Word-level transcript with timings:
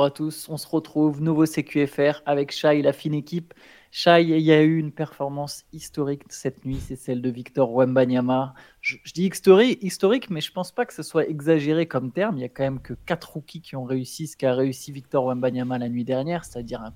bonjour 0.00 0.06
à 0.06 0.10
tous. 0.16 0.48
On 0.48 0.56
se 0.56 0.66
retrouve, 0.66 1.20
nouveau 1.20 1.44
CQFR 1.44 2.22
avec 2.24 2.52
Shai, 2.52 2.80
la 2.80 2.94
fine 2.94 3.12
équipe. 3.12 3.52
Shai, 3.90 4.22
il 4.22 4.40
y 4.40 4.50
a 4.50 4.62
eu 4.62 4.78
une 4.78 4.92
performance 4.92 5.64
historique 5.74 6.22
cette 6.30 6.64
nuit, 6.64 6.78
c'est 6.80 6.96
celle 6.96 7.20
de 7.20 7.28
Victor 7.28 7.70
Wembanyama. 7.74 8.54
Je, 8.80 8.96
dis 9.12 9.26
historique, 9.26 9.78
historique, 9.82 10.30
mais 10.30 10.40
je 10.40 10.52
pense 10.52 10.72
pas 10.72 10.86
que 10.86 10.94
ce 10.94 11.02
soit 11.02 11.28
exagéré 11.28 11.84
comme 11.84 12.12
terme. 12.12 12.38
Il 12.38 12.40
y 12.40 12.44
a 12.44 12.48
quand 12.48 12.62
même 12.62 12.80
que 12.80 12.94
quatre 13.04 13.34
rookies 13.34 13.60
qui 13.60 13.76
ont 13.76 13.84
réussi 13.84 14.26
ce 14.26 14.38
qu'a 14.38 14.54
réussi 14.54 14.90
Victor 14.90 15.26
Wembanyama 15.26 15.76
la 15.76 15.90
nuit 15.90 16.04
dernière, 16.04 16.46
c'est-à-dire 16.46 16.80
un, 16.80 16.94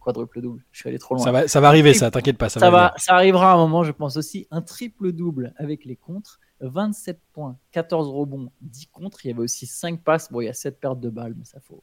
quadruple 0.00 0.40
double. 0.40 0.64
Je 0.72 0.80
suis 0.80 0.88
allé 0.88 0.98
trop 0.98 1.14
loin. 1.14 1.22
Ça 1.22 1.30
va, 1.30 1.46
ça 1.46 1.60
va 1.60 1.68
arriver, 1.68 1.94
ça, 1.94 2.10
t'inquiète 2.10 2.38
pas. 2.38 2.48
Ça, 2.48 2.70
va, 2.70 2.92
ça 2.96 3.14
arrivera 3.14 3.52
à 3.52 3.54
un 3.54 3.58
moment, 3.58 3.84
je 3.84 3.92
pense 3.92 4.16
aussi. 4.16 4.48
Un 4.50 4.62
triple 4.62 5.12
double 5.12 5.54
avec 5.58 5.84
les 5.84 5.94
contres. 5.94 6.40
27 6.60 7.20
points, 7.32 7.58
14 7.72 8.08
rebonds, 8.08 8.50
10 8.60 8.86
contres. 8.86 9.24
Il 9.24 9.28
y 9.28 9.30
avait 9.32 9.42
aussi 9.42 9.66
5 9.66 10.02
passes. 10.02 10.30
Bon, 10.30 10.40
il 10.40 10.46
y 10.46 10.48
a 10.48 10.54
7 10.54 10.80
pertes 10.80 11.00
de 11.00 11.10
balles, 11.10 11.34
mais 11.36 11.44
ça, 11.44 11.60
faut, 11.60 11.82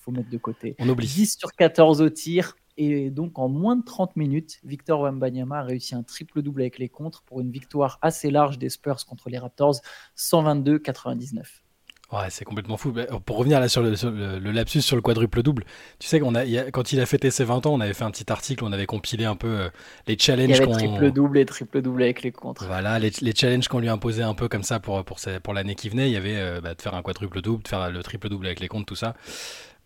faut 0.00 0.10
mettre 0.10 0.30
de 0.30 0.38
côté. 0.38 0.74
On 0.78 0.88
oublie. 0.88 1.06
10 1.06 1.38
sur 1.38 1.52
14 1.52 2.00
au 2.00 2.08
tir. 2.08 2.56
Et 2.80 3.10
donc, 3.10 3.38
en 3.40 3.48
moins 3.48 3.74
de 3.74 3.84
30 3.84 4.14
minutes, 4.14 4.60
Victor 4.62 5.00
Wembanyama 5.00 5.58
a 5.58 5.62
réussi 5.62 5.96
un 5.96 6.04
triple-double 6.04 6.60
avec 6.60 6.78
les 6.78 6.88
contres 6.88 7.22
pour 7.24 7.40
une 7.40 7.50
victoire 7.50 7.98
assez 8.02 8.30
large 8.30 8.56
des 8.56 8.68
Spurs 8.68 9.04
contre 9.04 9.30
les 9.30 9.38
Raptors, 9.38 9.80
122-99. 10.16 11.62
Ouais, 12.10 12.28
c'est 12.30 12.46
complètement 12.46 12.78
fou. 12.78 12.94
Pour 13.26 13.36
revenir 13.36 13.60
là 13.60 13.68
sur 13.68 13.82
le, 13.82 14.38
lapsus 14.50 14.80
sur 14.80 14.96
le 14.96 15.02
quadruple 15.02 15.42
double, 15.42 15.64
tu 15.98 16.08
sais 16.08 16.20
qu'on 16.20 16.34
a, 16.34 16.44
quand 16.70 16.92
il 16.92 17.00
a 17.00 17.06
fêté 17.06 17.30
ses 17.30 17.44
20 17.44 17.66
ans, 17.66 17.74
on 17.74 17.80
avait 17.80 17.92
fait 17.92 18.04
un 18.04 18.10
petit 18.10 18.32
article, 18.32 18.64
on 18.64 18.72
avait 18.72 18.86
compilé 18.86 19.26
un 19.26 19.36
peu 19.36 19.48
euh, 19.48 19.68
les 20.06 20.16
challenges. 20.16 20.48
Il 20.48 20.56
y 20.56 20.62
avait 20.62 20.72
triple 20.72 21.10
double 21.10 21.36
et 21.36 21.44
triple 21.44 21.82
double 21.82 22.02
avec 22.02 22.22
les 22.22 22.32
contres. 22.32 22.64
Voilà, 22.64 22.98
les, 22.98 23.12
challenges 23.34 23.68
qu'on 23.68 23.80
lui 23.80 23.90
imposait 23.90 24.22
un 24.22 24.32
peu 24.32 24.48
comme 24.48 24.62
ça 24.62 24.80
pour 24.80 25.04
pour, 25.04 25.18
pour 25.42 25.52
l'année 25.52 25.74
qui 25.74 25.90
venait, 25.90 26.08
il 26.08 26.12
y 26.12 26.16
avait 26.16 26.36
euh, 26.36 26.62
bah, 26.62 26.74
de 26.74 26.80
faire 26.80 26.94
un 26.94 27.02
quadruple 27.02 27.42
double, 27.42 27.62
de 27.62 27.68
faire 27.68 27.90
le 27.90 28.02
triple 28.02 28.30
double 28.30 28.46
avec 28.46 28.60
les 28.60 28.68
contres, 28.68 28.86
tout 28.86 28.96
ça. 28.96 29.14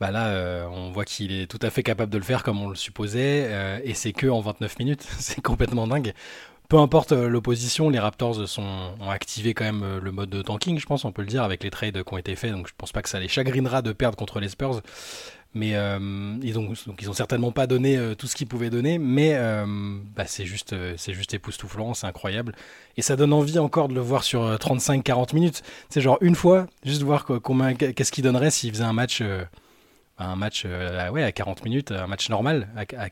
Bah 0.01 0.13
là, 0.13 0.29
euh, 0.29 0.65
on 0.71 0.93
voit 0.93 1.05
qu'il 1.05 1.33
est 1.33 1.47
tout 1.47 1.61
à 1.61 1.71
fait 1.71 1.83
capable 1.83 2.13
de 2.13 2.19
le 2.19 2.25
faire 2.25 2.45
comme 2.45 2.61
on 2.61 2.69
le 2.69 2.77
supposait, 2.77 3.83
et 3.85 3.95
c'est 3.95 4.13
que 4.13 4.29
en 4.29 4.41
29 4.41 4.79
minutes, 4.79 5.03
c'est 5.19 5.41
complètement 5.41 5.89
dingue 5.89 6.13
peu 6.73 6.79
importe 6.79 7.13
euh, 7.13 7.29
l'opposition, 7.29 7.91
les 7.91 7.99
Raptors 7.99 8.49
sont, 8.49 8.95
ont 8.99 9.11
activé 9.11 9.53
quand 9.53 9.65
même 9.65 9.83
euh, 9.83 10.01
le 10.01 10.11
mode 10.11 10.31
de 10.31 10.41
tanking, 10.41 10.79
je 10.79 10.87
pense, 10.87 11.05
on 11.05 11.13
peut 11.13 11.21
le 11.21 11.29
dire, 11.29 11.43
avec 11.43 11.63
les 11.63 11.69
trades 11.69 12.03
qui 12.03 12.15
ont 12.15 12.17
été 12.17 12.35
faits. 12.35 12.51
Donc 12.51 12.67
je 12.67 12.73
pense 12.75 12.93
pas 12.93 13.03
que 13.03 13.11
ça 13.11 13.21
les 13.21 13.29
chagrinera 13.29 13.83
de 13.83 13.93
perdre 13.93 14.17
contre 14.17 14.41
les 14.41 14.49
Spurs. 14.49 14.81
Mais 15.53 15.75
euh, 15.75 15.99
ils, 16.43 16.59
ont, 16.59 16.73
certainement 17.13 17.53
pas 17.53 17.67
donné 17.67 18.15
tout 18.17 18.27
ce 18.27 18.35
qu'ils 18.35 18.47
pouvaient 18.47 18.71
donner, 18.71 18.97
mais 18.97 19.39
bah, 20.17 20.25
c'est 20.27 20.47
juste, 20.47 20.75
époustouflant, 21.35 21.93
c'est 21.93 22.07
incroyable. 22.07 22.55
Et 22.97 23.03
ça 23.03 23.17
donne 23.17 23.35
envie 23.35 23.59
encore 23.59 23.89
de 23.89 23.95
le 23.95 24.01
voir 24.01 24.25
sur 24.25 24.43
35-40 24.43 25.35
minutes. 25.35 25.63
C'est 25.91 26.01
genre 26.01 26.17
une 26.23 26.35
fois, 26.35 26.69
juste 26.87 27.03
voir 27.03 27.27
combien, 27.27 27.75
qu'est-ce 27.75 28.13
qu'il 28.13 28.25
donnerait 28.25 28.51
s'il 28.51 28.73
faisait 28.73 28.85
un 28.85 28.95
match 28.95 29.23
un 30.17 30.37
match 30.37 30.65
à 30.65 31.33
40 31.33 31.65
minutes, 31.67 31.93
un 31.93 32.07
match 32.07 32.31
normal, 32.31 32.69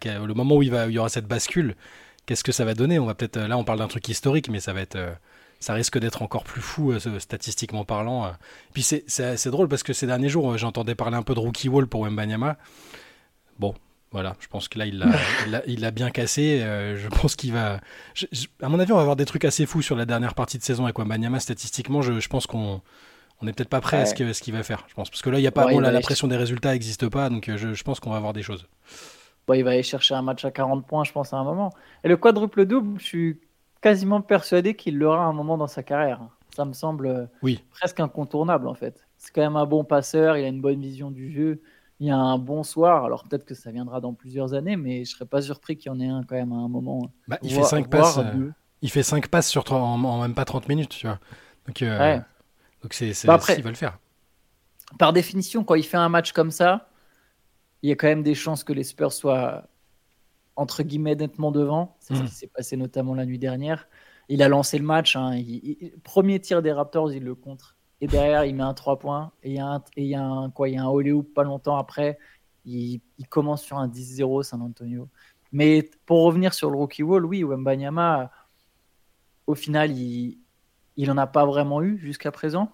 le 0.06 0.32
moment 0.32 0.56
où 0.56 0.62
il 0.62 0.72
y 0.72 0.98
aura 0.98 1.10
cette 1.10 1.26
bascule, 1.26 1.74
qu'est-ce 2.30 2.44
que 2.44 2.52
ça 2.52 2.64
va 2.64 2.74
donner? 2.74 3.00
On 3.00 3.06
va 3.06 3.16
peut-être 3.16 3.40
là, 3.40 3.58
on 3.58 3.64
parle 3.64 3.80
d'un 3.80 3.88
truc 3.88 4.08
historique, 4.08 4.48
mais 4.48 4.60
ça 4.60 4.72
va 4.72 4.82
être, 4.82 4.94
euh, 4.94 5.10
ça 5.58 5.74
risque 5.74 5.98
d'être 5.98 6.22
encore 6.22 6.44
plus 6.44 6.60
fou 6.60 6.92
euh, 6.92 7.18
statistiquement 7.18 7.84
parlant. 7.84 8.26
Euh. 8.26 8.30
Puis 8.72 8.84
c'est 8.84 9.48
drôle 9.48 9.66
parce 9.66 9.82
que 9.82 9.92
ces 9.92 10.06
derniers 10.06 10.28
jours, 10.28 10.56
j'entendais 10.56 10.94
parler 10.94 11.16
un 11.16 11.24
peu 11.24 11.34
de 11.34 11.40
rookie 11.40 11.68
wall 11.68 11.88
pour 11.88 12.02
Wembanyama. 12.02 12.56
Bon, 13.58 13.74
voilà, 14.12 14.36
je 14.38 14.46
pense 14.46 14.68
que 14.68 14.78
là, 14.78 14.86
il 14.86 15.00
l'a 15.48 15.62
il 15.66 15.90
bien 15.90 16.10
cassé. 16.10 16.60
je 16.60 17.08
pense 17.08 17.34
qu'il 17.34 17.52
va. 17.52 17.80
à 18.62 18.68
mon 18.68 18.78
avis, 18.78 18.92
on 18.92 18.96
va 18.96 19.02
avoir 19.02 19.16
des 19.16 19.26
trucs 19.26 19.44
assez 19.44 19.66
fous 19.66 19.82
sur 19.82 19.96
la 19.96 20.06
dernière 20.06 20.34
partie 20.34 20.56
de 20.56 20.62
saison 20.62 20.84
avec 20.84 21.00
Wembanyama. 21.00 21.40
Statistiquement, 21.40 22.00
je, 22.00 22.28
pense 22.28 22.46
qu'on 22.46 22.80
on 23.40 23.44
n'est 23.44 23.52
peut-être 23.52 23.68
pas 23.68 23.80
prêt 23.80 24.02
à 24.02 24.06
ce 24.06 24.14
qu'il 24.14 24.54
va 24.54 24.62
faire. 24.62 24.84
Je 24.86 24.94
pense 24.94 25.10
parce 25.10 25.22
que 25.22 25.30
là, 25.30 25.40
il 25.40 25.42
y 25.42 25.48
a 25.48 25.52
pas. 25.52 25.66
bon, 25.66 25.80
la 25.80 26.00
pression 26.00 26.28
des 26.28 26.36
résultats 26.36 26.70
n'existe 26.70 27.08
pas, 27.08 27.28
donc 27.28 27.50
je, 27.56 27.74
je 27.74 27.82
pense 27.82 27.98
qu'on 27.98 28.10
va 28.10 28.18
avoir 28.18 28.34
des 28.34 28.44
choses 28.44 28.68
il 29.56 29.64
va 29.64 29.70
aller 29.70 29.82
chercher 29.82 30.14
un 30.14 30.22
match 30.22 30.44
à 30.44 30.50
40 30.50 30.86
points, 30.86 31.04
je 31.04 31.12
pense, 31.12 31.32
à 31.32 31.36
un 31.36 31.44
moment. 31.44 31.70
Et 32.04 32.08
le 32.08 32.16
quadruple 32.16 32.66
double, 32.66 32.98
je 32.98 33.04
suis 33.04 33.40
quasiment 33.80 34.20
persuadé 34.20 34.74
qu'il 34.74 34.98
l'aura 34.98 35.24
à 35.24 35.26
un 35.26 35.32
moment 35.32 35.56
dans 35.56 35.66
sa 35.66 35.82
carrière. 35.82 36.20
Ça 36.54 36.64
me 36.64 36.72
semble 36.72 37.06
euh, 37.06 37.26
oui. 37.42 37.62
presque 37.70 38.00
incontournable, 38.00 38.68
en 38.68 38.74
fait. 38.74 39.06
C'est 39.18 39.32
quand 39.32 39.42
même 39.42 39.56
un 39.56 39.66
bon 39.66 39.84
passeur, 39.84 40.36
il 40.36 40.44
a 40.44 40.48
une 40.48 40.60
bonne 40.60 40.80
vision 40.80 41.10
du 41.10 41.30
jeu, 41.30 41.62
il 42.00 42.10
a 42.10 42.16
un 42.16 42.38
bon 42.38 42.62
soir. 42.62 43.04
Alors 43.04 43.24
peut-être 43.24 43.44
que 43.44 43.54
ça 43.54 43.70
viendra 43.70 44.00
dans 44.00 44.14
plusieurs 44.14 44.54
années, 44.54 44.76
mais 44.76 45.04
je 45.04 45.10
serais 45.12 45.26
pas 45.26 45.42
surpris 45.42 45.76
qu'il 45.76 45.92
y 45.92 45.94
en 45.94 46.00
ait 46.00 46.08
un 46.08 46.22
quand 46.22 46.36
même 46.36 46.52
à 46.52 46.56
un 46.56 46.68
moment. 46.68 47.10
Bah, 47.28 47.38
il, 47.42 47.52
fait 47.52 47.62
5 47.62 47.88
passes, 47.88 48.18
euh, 48.18 48.50
il 48.82 48.90
fait 48.90 49.02
5 49.02 49.28
passes 49.28 49.48
sur 49.48 49.70
en, 49.72 50.20
même 50.22 50.34
pas 50.34 50.44
30 50.44 50.68
minutes, 50.68 50.90
tu 50.90 51.06
vois. 51.06 51.18
Donc, 51.66 51.82
euh, 51.82 52.18
donc 52.82 52.94
c'est, 52.94 53.12
bah 53.26 53.38
il 53.56 53.62
va 53.62 53.70
le 53.70 53.76
faire. 53.76 53.98
Par 54.98 55.12
définition, 55.12 55.62
quand 55.62 55.76
il 55.76 55.84
fait 55.84 55.98
un 55.98 56.08
match 56.08 56.32
comme 56.32 56.50
ça, 56.50 56.89
il 57.82 57.88
y 57.88 57.92
a 57.92 57.96
quand 57.96 58.08
même 58.08 58.22
des 58.22 58.34
chances 58.34 58.64
que 58.64 58.72
les 58.72 58.84
Spurs 58.84 59.12
soient 59.12 59.68
entre 60.56 60.82
guillemets 60.82 61.14
nettement 61.14 61.52
devant. 61.52 61.96
C'est 62.00 62.14
ce 62.14 62.22
mm. 62.22 62.26
qui 62.26 62.34
s'est 62.34 62.46
passé 62.46 62.76
notamment 62.76 63.14
la 63.14 63.24
nuit 63.24 63.38
dernière. 63.38 63.88
Il 64.28 64.42
a 64.42 64.48
lancé 64.48 64.78
le 64.78 64.84
match. 64.84 65.16
Hein. 65.16 65.40
premier 66.04 66.38
tir 66.40 66.62
des 66.62 66.72
Raptors, 66.72 67.12
il 67.12 67.24
le 67.24 67.34
contre. 67.34 67.76
Et 68.00 68.06
derrière, 68.06 68.44
il 68.44 68.54
met 68.54 68.62
un 68.62 68.74
3 68.74 68.98
points. 68.98 69.32
Et 69.42 69.50
il 69.50 69.56
y 69.56 69.58
a 69.58 69.66
un, 69.66 69.78
et 69.96 70.02
il 70.02 70.08
y 70.08 70.14
a 70.14 70.22
un, 70.22 70.50
quoi, 70.50 70.68
il 70.68 70.74
y 70.74 70.78
a 70.78 70.84
un 70.84 70.88
hoop 70.88 71.34
pas 71.34 71.44
longtemps 71.44 71.76
après. 71.76 72.18
Il, 72.66 73.00
commence 73.28 73.62
sur 73.62 73.78
un 73.78 73.88
10-0 73.88 74.42
San 74.42 74.62
Antonio. 74.62 75.08
Mais 75.52 75.88
pour 76.06 76.22
revenir 76.24 76.54
sur 76.54 76.70
le 76.70 76.76
rookie 76.76 77.02
wall, 77.02 77.24
oui, 77.24 77.42
Wembanyama, 77.42 78.30
au 79.46 79.54
final, 79.54 79.90
il, 79.90 80.38
il 80.96 81.10
en 81.10 81.16
a 81.16 81.26
pas 81.26 81.46
vraiment 81.46 81.82
eu 81.82 81.98
jusqu'à 81.98 82.30
présent. 82.30 82.70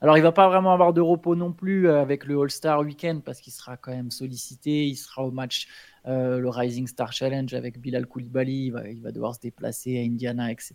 Alors, 0.00 0.18
il 0.18 0.22
va 0.22 0.32
pas 0.32 0.48
vraiment 0.48 0.72
avoir 0.72 0.92
de 0.92 1.00
repos 1.00 1.34
non 1.34 1.52
plus 1.52 1.88
euh, 1.88 2.00
avec 2.00 2.26
le 2.26 2.40
All-Star 2.40 2.80
Weekend 2.80 3.22
parce 3.22 3.40
qu'il 3.40 3.52
sera 3.52 3.76
quand 3.76 3.92
même 3.92 4.10
sollicité. 4.10 4.86
Il 4.86 4.96
sera 4.96 5.24
au 5.24 5.30
match, 5.30 5.66
euh, 6.06 6.38
le 6.38 6.48
Rising 6.50 6.86
Star 6.86 7.12
Challenge 7.12 7.52
avec 7.54 7.80
Bilal 7.80 8.06
Koulibaly. 8.06 8.66
Il 8.66 9.00
va, 9.00 9.12
devoir 9.12 9.34
se 9.34 9.40
déplacer 9.40 9.98
à 9.98 10.02
Indiana, 10.02 10.52
etc. 10.52 10.74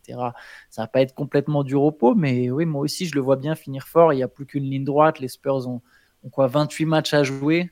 Ça 0.70 0.82
va 0.82 0.88
pas 0.88 1.02
être 1.02 1.14
complètement 1.14 1.64
du 1.64 1.76
repos, 1.76 2.16
mais 2.16 2.50
oui, 2.50 2.66
moi 2.66 2.82
aussi, 2.82 3.06
je 3.06 3.14
le 3.14 3.22
vois 3.22 3.36
bien 3.36 3.56
finir 3.56 3.88
fort. 3.88 4.14
Il 4.14 4.18
n'y 4.18 4.24
a 4.24 4.28
plus 4.28 4.46
qu'une 4.46 4.64
ligne 4.64 4.86
droite. 4.86 5.20
Les 5.20 5.28
Spurs 5.28 5.68
ont, 5.68 5.82
quoi 6.32 6.48
28 6.48 6.86
matchs 6.86 7.14
à 7.14 7.24
jouer. 7.24 7.70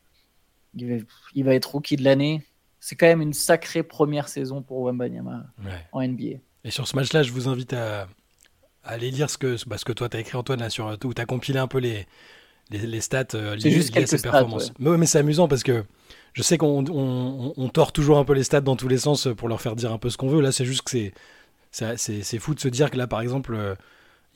Il 0.76 1.44
va, 1.44 1.56
être 1.56 1.72
rookie 1.72 1.96
de 1.96 2.04
l'année. 2.04 2.44
C'est 2.80 2.96
quand 2.96 3.08
même 3.08 3.22
une 3.22 3.34
sacrée 3.34 3.82
première 3.82 4.28
saison 4.28 4.62
pour 4.62 4.84
Wembanyama 4.84 5.48
en 5.92 6.08
NBA. 6.08 6.38
Et 6.64 6.70
sur 6.70 6.88
ce 6.88 6.96
match-là, 6.96 7.24
je 7.24 7.32
vous 7.32 7.48
invite 7.48 7.74
à, 7.74 8.08
aller 8.88 9.12
lire 9.12 9.30
ce 9.30 9.38
que, 9.38 9.58
bah, 9.68 9.78
ce 9.78 9.86
que 9.86 9.94
toi 9.94 10.10
tu 10.10 10.18
as 10.18 10.20
écrit, 10.20 10.38
Antoine, 10.38 10.60
là, 10.60 10.70
sur, 10.70 10.98
où 11.04 11.14
tu 11.14 11.22
as 11.22 11.26
compilé 11.26 11.60
un 11.60 11.68
peu 11.68 11.80
les, 11.80 12.08
les, 12.72 13.02
stats 13.02 13.26
euh, 13.36 13.56
liées, 13.56 13.72
juste 13.72 13.96
à 13.96 14.06
ses 14.06 14.22
performances. 14.22 14.72
Mais, 14.80 14.98
mais 14.98 15.06
c'est 15.06 15.20
amusant 15.20 15.48
parce 15.48 15.64
que 15.64 15.84
je 16.34 16.44
sais 16.44 16.58
qu'on 16.58 16.86
on, 16.90 17.54
on, 17.56 17.70
tord 17.70 17.92
toujours 17.92 18.18
un 18.18 18.26
peu 18.26 18.34
les 18.34 18.44
stats 18.44 18.62
dans 18.62 18.76
tous 18.76 18.88
les 18.88 18.98
sens 18.98 19.28
pour 19.38 19.48
leur 19.48 19.62
faire 19.62 19.76
dire 19.76 19.92
un 19.92 19.98
peu 19.98 20.10
ce 20.10 20.18
qu'on 20.18 20.30
veut. 20.30 20.42
Là, 20.42 20.52
c'est 20.52 20.66
juste 20.66 20.84
que 20.84 20.92
c'est, 21.72 21.98
c'est, 21.98 22.40
fou 22.40 22.56
de 22.56 22.60
se 22.60 22.68
dire 22.68 22.92
que 22.92 22.98
là, 22.98 23.08
par 23.08 23.22
exemple, 23.22 23.58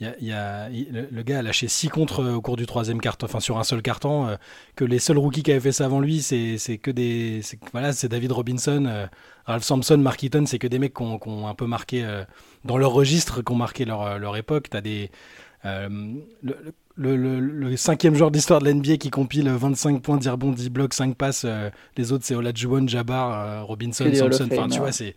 euh, 0.01 0.13
y 0.19 0.31
a, 0.31 0.69
le, 0.69 1.21
gars 1.23 1.39
a 1.39 1.41
lâché 1.41 1.67
6 1.67 1.89
contre 1.89 2.21
euh, 2.21 2.35
au 2.35 2.41
cours 2.41 2.55
du 2.55 2.65
troisième 2.65 2.99
carton, 2.99 3.25
enfin 3.25 3.39
sur 3.39 3.57
un 3.57 3.63
seul 3.63 3.81
carton, 3.81 4.27
euh, 4.27 4.35
que 4.75 4.83
les 4.83 4.99
seuls 4.99 5.17
rookies 5.17 5.43
qui 5.43 5.51
avaient 5.51 5.59
fait 5.59 5.71
ça 5.71 5.85
avant 5.85 5.99
lui, 5.99 6.21
c'est 6.21 6.57
que 6.81 6.91
des. 6.91 7.41
Voilà, 7.71 7.93
c'est 7.93 8.07
David 8.07 8.31
Robinson, 8.31 8.85
euh, 8.87 9.07
Ralph 9.45 9.63
Sampson, 9.63 9.97
Mark 9.97 10.21
Eaton, 10.23 10.45
c'est 10.45 10.59
que 10.59 10.67
des 10.67 10.79
mecs 10.79 10.93
qui 10.93 11.03
ont, 11.03 11.47
un 11.47 11.53
peu 11.55 11.67
marqué 11.67 12.05
dans 12.65 12.77
leur 12.77 12.91
registre, 12.91 13.41
qui 13.41 13.51
ont 13.51 13.55
marqué 13.55 13.85
leur, 13.85 14.19
leur 14.19 14.37
époque. 14.37 14.69
T'as 14.69 14.81
des. 14.81 15.11
Le, 16.97 17.15
le, 17.15 17.77
cinquième 17.77 18.15
joueur 18.15 18.31
d'histoire 18.31 18.59
de 18.61 18.69
l'NBA 18.69 18.97
qui 18.97 19.09
compile 19.09 19.49
25 19.49 20.01
points, 20.01 20.17
10 20.17 20.29
rebonds, 20.29 20.51
10 20.51 20.69
blocs, 20.69 20.93
5 20.93 21.15
passes. 21.15 21.45
les 21.97 22.11
autres, 22.11 22.25
c'est 22.25 22.35
Olajuwon, 22.35 22.87
Jabbar, 22.87 23.65
Robinson, 23.65 24.11
Sampson. 24.13 24.49
Enfin, 24.51 24.67
tu 24.67 24.79
vois, 24.79 24.91
c'est. 24.91 25.15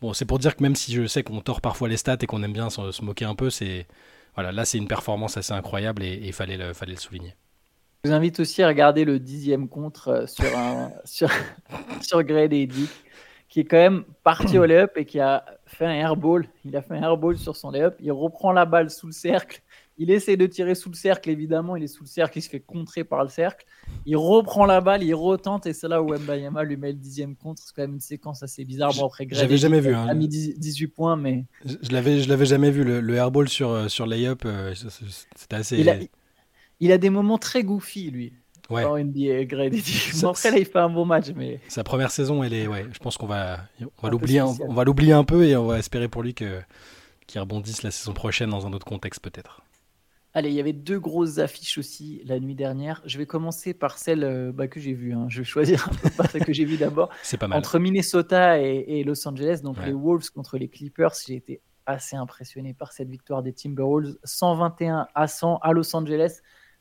Bon, 0.00 0.14
c'est 0.14 0.24
pour 0.24 0.38
dire 0.38 0.56
que 0.56 0.62
même 0.62 0.76
si 0.76 0.94
je 0.94 1.06
sais 1.06 1.22
qu'on 1.22 1.40
tord 1.40 1.60
parfois 1.60 1.88
les 1.88 1.98
stats 1.98 2.16
et 2.22 2.26
qu'on 2.26 2.42
aime 2.42 2.54
bien 2.54 2.70
se 2.70 3.04
moquer 3.04 3.26
un 3.26 3.34
peu, 3.34 3.50
c'est 3.50 3.86
voilà, 4.34 4.52
là 4.52 4.64
c'est 4.64 4.78
une 4.78 4.88
performance 4.88 5.36
assez 5.36 5.52
incroyable 5.52 6.02
et 6.02 6.20
il 6.22 6.32
fallait 6.32 6.56
le, 6.56 6.96
souligner. 6.96 7.34
Je 8.04 8.10
vous 8.10 8.14
invite 8.14 8.40
aussi 8.40 8.62
à 8.62 8.68
regarder 8.68 9.04
le 9.04 9.18
dixième 9.18 9.68
contre 9.68 10.08
euh, 10.08 10.26
sur, 10.26 10.56
un, 10.56 10.92
sur, 11.04 11.30
sur 12.00 12.24
qui 13.50 13.60
est 13.60 13.64
quand 13.64 13.76
même 13.76 14.04
parti 14.22 14.58
au 14.58 14.64
layup 14.64 14.92
et 14.96 15.04
qui 15.04 15.18
a 15.18 15.44
fait 15.66 15.84
un 15.84 15.94
airball. 15.94 16.48
Il 16.64 16.76
a 16.76 16.82
fait 16.82 16.94
un 16.94 17.02
airball 17.02 17.36
sur 17.36 17.56
son 17.56 17.72
layup. 17.72 17.94
Il 18.00 18.12
reprend 18.12 18.52
la 18.52 18.64
balle 18.64 18.90
sous 18.90 19.06
le 19.06 19.12
cercle 19.12 19.60
il 20.00 20.10
essaie 20.10 20.38
de 20.38 20.46
tirer 20.46 20.74
sous 20.74 20.88
le 20.88 20.94
cercle, 20.94 21.28
évidemment. 21.28 21.76
Il 21.76 21.82
est 21.82 21.86
sous 21.86 22.04
le 22.04 22.08
cercle, 22.08 22.38
il 22.38 22.40
se 22.40 22.48
fait 22.48 22.60
contrer 22.60 23.04
par 23.04 23.22
le 23.22 23.28
cercle. 23.28 23.66
Il 24.06 24.16
reprend 24.16 24.64
la 24.64 24.80
balle, 24.80 25.02
il 25.02 25.14
retente, 25.14 25.66
et 25.66 25.74
c'est 25.74 25.88
là 25.88 26.02
où 26.02 26.16
Mbayama 26.16 26.64
lui 26.64 26.78
met 26.78 26.92
le 26.92 26.98
dixième 26.98 27.36
contre. 27.36 27.62
C'est 27.62 27.74
quand 27.76 27.82
même 27.82 27.92
une 27.92 28.00
séquence 28.00 28.42
assez 28.42 28.64
bizarre. 28.64 28.94
Bon, 28.94 29.04
après, 29.04 29.26
J'avais 29.30 29.58
jamais 29.58 29.80
vu. 29.80 29.94
Hein. 29.94 30.06
A 30.08 30.14
mis 30.14 30.26
18 30.26 30.86
points, 30.86 31.16
mais. 31.16 31.44
Je, 31.66 31.92
l'avais, 31.92 32.20
je 32.20 32.30
l'avais 32.30 32.46
jamais 32.46 32.70
vu. 32.70 32.82
Le, 32.82 33.14
airball 33.14 33.50
sur, 33.50 33.68
euh, 33.68 33.88
sur 33.88 34.06
layup, 34.06 34.46
euh, 34.46 34.72
c'était 35.36 35.56
assez. 35.56 35.78
Il 35.78 35.90
a, 35.90 35.96
il 36.80 36.92
a, 36.92 36.96
des 36.96 37.10
moments 37.10 37.36
très 37.36 37.62
goofy, 37.62 38.10
lui. 38.10 38.32
Ouais. 38.70 38.84
En 38.84 38.96
NBA, 38.96 39.42
après, 39.42 40.50
là, 40.50 40.58
il 40.58 40.64
fait 40.64 40.78
un 40.78 40.88
bon 40.88 41.04
match, 41.04 41.26
mais. 41.36 41.60
Sa 41.68 41.84
première 41.84 42.10
saison, 42.10 42.42
elle 42.42 42.54
est. 42.54 42.66
Ouais, 42.66 42.86
je 42.90 42.98
pense 43.00 43.18
qu'on 43.18 43.26
va, 43.26 43.58
on 43.82 44.02
va 44.02 44.08
l'oublier, 44.08 44.40
on 44.40 44.72
va 44.72 44.84
l'oublier 44.84 45.12
un 45.12 45.24
peu 45.24 45.44
et 45.44 45.56
on 45.56 45.66
va 45.66 45.78
espérer 45.78 46.08
pour 46.08 46.22
lui 46.22 46.32
que 46.32 46.62
qu'il 47.26 47.38
rebondisse 47.40 47.82
la 47.82 47.90
saison 47.90 48.12
prochaine 48.12 48.50
dans 48.50 48.66
un 48.66 48.72
autre 48.72 48.86
contexte 48.86 49.20
peut-être. 49.20 49.62
Allez, 50.32 50.50
il 50.50 50.54
y 50.54 50.60
avait 50.60 50.72
deux 50.72 51.00
grosses 51.00 51.38
affiches 51.38 51.76
aussi 51.78 52.22
la 52.24 52.38
nuit 52.38 52.54
dernière. 52.54 53.02
Je 53.04 53.18
vais 53.18 53.26
commencer 53.26 53.74
par 53.74 53.98
celle 53.98 54.22
euh, 54.22 54.52
bah, 54.52 54.68
que 54.68 54.78
j'ai 54.78 54.92
vue. 54.92 55.12
Hein. 55.12 55.26
Je 55.28 55.38
vais 55.38 55.44
choisir 55.44 55.88
un 55.88 55.94
peu 55.94 56.10
par 56.10 56.30
celle 56.30 56.44
que 56.44 56.52
j'ai 56.52 56.64
vue 56.64 56.76
d'abord. 56.76 57.10
C'est 57.22 57.36
pas 57.36 57.48
mal. 57.48 57.58
Entre 57.58 57.80
Minnesota 57.80 58.60
et, 58.60 59.02
Los 59.02 59.26
Angeles, 59.26 59.60
donc 59.64 59.84
les 59.84 59.92
Wolves 59.92 60.30
contre 60.30 60.56
les 60.56 60.68
Clippers, 60.68 61.14
j'ai 61.26 61.34
été 61.34 61.60
assez 61.84 62.14
impressionné 62.14 62.74
par 62.74 62.92
cette 62.92 63.08
victoire 63.08 63.42
des 63.42 63.52
Timberwolves. 63.52 64.18
121 64.22 65.08
à 65.14 65.26
100 65.26 65.56
à 65.58 65.72
Los 65.72 65.96
Angeles. 65.96 66.40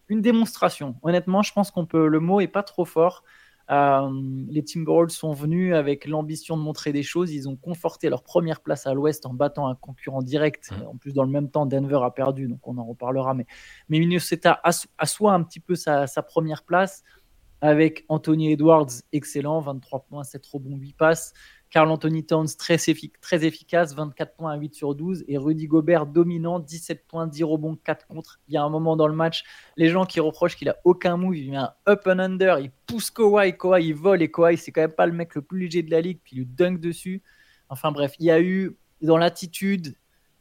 Une 0.10 0.22
démonstration. 0.22 0.95
Honnêtement, 1.02 1.42
je 1.42 1.52
pense 1.52 1.72
qu'on 1.72 1.88
peut. 1.88 2.07
Le 2.07 2.19
mot 2.19 2.42
est 2.42 2.48
pas 2.48 2.63
trop 2.63 2.86
fort. 2.86 3.24
Euh, 3.69 4.10
les 4.50 4.63
Timberwolves 4.63 5.12
sont 5.12 5.31
venus 5.31 5.75
avec 5.75 6.07
l'ambition 6.07 6.57
de 6.57 6.62
montrer 6.62 6.92
des 6.92 7.04
choses. 7.04 7.31
Ils 7.31 7.48
ont 7.48 7.56
conforté 7.56 8.10
leur 8.10 8.24
première 8.24 8.62
place 8.62 8.88
à 8.88 8.94
l'Ouest 8.94 9.25
en 9.25 9.33
battant 9.33 9.68
un 9.68 9.75
concurrent 9.75 10.24
direct. 10.24 10.71
Mmh. 10.71 10.88
En 10.88 10.98
plus, 10.98 11.13
dans 11.13 11.24
le 11.24 11.30
même 11.30 11.51
temps, 11.51 11.66
Denver 11.66 12.00
a 12.04 12.12
perdu, 12.12 12.48
donc 12.48 12.68
on 12.68 12.77
en 12.77 12.86
reparlera. 12.86 13.33
Mais, 13.33 13.45
mais 13.89 14.00
Minnesota 14.00 14.60
assoit 14.98 15.33
un 15.33 15.44
petit 15.44 15.60
peu 15.60 15.75
sa, 15.75 16.07
sa 16.07 16.24
première 16.24 16.63
place 16.63 17.04
avec 17.62 18.06
Anthony 18.07 18.54
Edwards, 18.54 19.01
excellent, 19.12 19.60
23 19.60 20.06
points, 20.06 20.24
7 20.24 20.45
rebonds, 20.45 20.77
8 20.77 20.94
passes. 20.95 21.33
Carl 21.69 21.89
Anthony 21.92 22.25
Towns, 22.25 22.48
très, 22.57 22.77
efficace, 23.45 23.94
24 23.94 24.36
points 24.36 24.51
à 24.51 24.57
8 24.57 24.74
sur 24.74 24.95
12. 24.95 25.24
Et 25.27 25.38
Rudy 25.38 25.68
Gobert, 25.68 26.07
dominant, 26.07 26.60
17 26.60 27.06
points, 27.07 27.27
10 27.27 27.44
rebonds, 27.44 27.75
4 27.75 28.07
contre. 28.07 28.39
Il 28.48 28.56
y 28.56 28.57
a 28.57 28.63
un 28.63 28.69
moment 28.69 28.95
dans 28.95 29.07
le 29.07 29.13
match, 29.13 29.44
les 29.77 29.89
gens 29.89 30.06
qui 30.06 30.19
reprochent 30.19 30.56
qu'il 30.56 30.69
a 30.69 30.77
aucun 30.83 31.18
move, 31.18 31.38
il 31.38 31.51
met 31.51 31.57
un 31.57 31.74
up 31.88 32.01
and 32.07 32.19
under, 32.19 32.60
il 32.60 32.71
pousse 32.88 33.12
Kawhi, 33.12 33.56
Kawhi 33.56 33.88
il 33.88 33.94
vole 33.94 34.21
et 34.24 34.31
Kawhi, 34.31 34.57
c'est 34.57 34.71
quand 34.71 34.81
même 34.81 34.92
pas 34.92 35.06
le 35.06 35.13
mec 35.13 35.36
le 35.36 35.42
plus 35.42 35.60
léger 35.60 35.83
de 35.83 35.92
la 35.92 36.01
ligue, 36.01 36.19
puis 36.24 36.38
il 36.38 36.39
lui 36.39 36.45
dunk 36.45 36.80
dessus. 36.80 37.21
Enfin 37.69 37.92
bref, 37.92 38.16
il 38.19 38.25
y 38.25 38.31
a 38.31 38.42
eu 38.42 38.75
dans 39.01 39.18
l'attitude, 39.18 39.95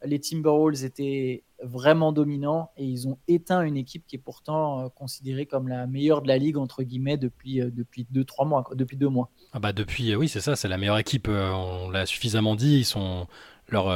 les 0.05 0.19
Timberwolves 0.19 0.83
étaient 0.83 1.43
vraiment 1.63 2.11
dominants 2.13 2.71
et 2.77 2.85
ils 2.85 3.07
ont 3.07 3.17
éteint 3.27 3.61
une 3.61 3.77
équipe 3.77 4.05
qui 4.07 4.15
est 4.15 4.19
pourtant 4.19 4.85
euh, 4.85 4.89
considérée 4.89 5.45
comme 5.45 5.67
la 5.67 5.87
meilleure 5.87 6.21
de 6.21 6.27
la 6.27 6.37
ligue 6.37 6.57
entre 6.57 6.83
guillemets 6.83 7.17
depuis 7.17 7.61
euh, 7.61 7.69
depuis 7.71 8.07
deux 8.09 8.23
trois 8.23 8.45
mois 8.45 8.63
depuis 8.73 8.97
deux 8.97 9.09
mois. 9.09 9.29
Ah 9.51 9.59
bah 9.59 9.73
depuis 9.73 10.11
euh, 10.11 10.15
oui 10.15 10.29
c'est 10.29 10.39
ça 10.39 10.55
c'est 10.55 10.67
la 10.67 10.77
meilleure 10.77 10.97
équipe 10.97 11.27
on 11.27 11.89
l'a 11.89 12.05
suffisamment 12.05 12.55
dit 12.55 12.79
ils 12.79 12.85
sont 12.85 13.27
leur 13.67 13.89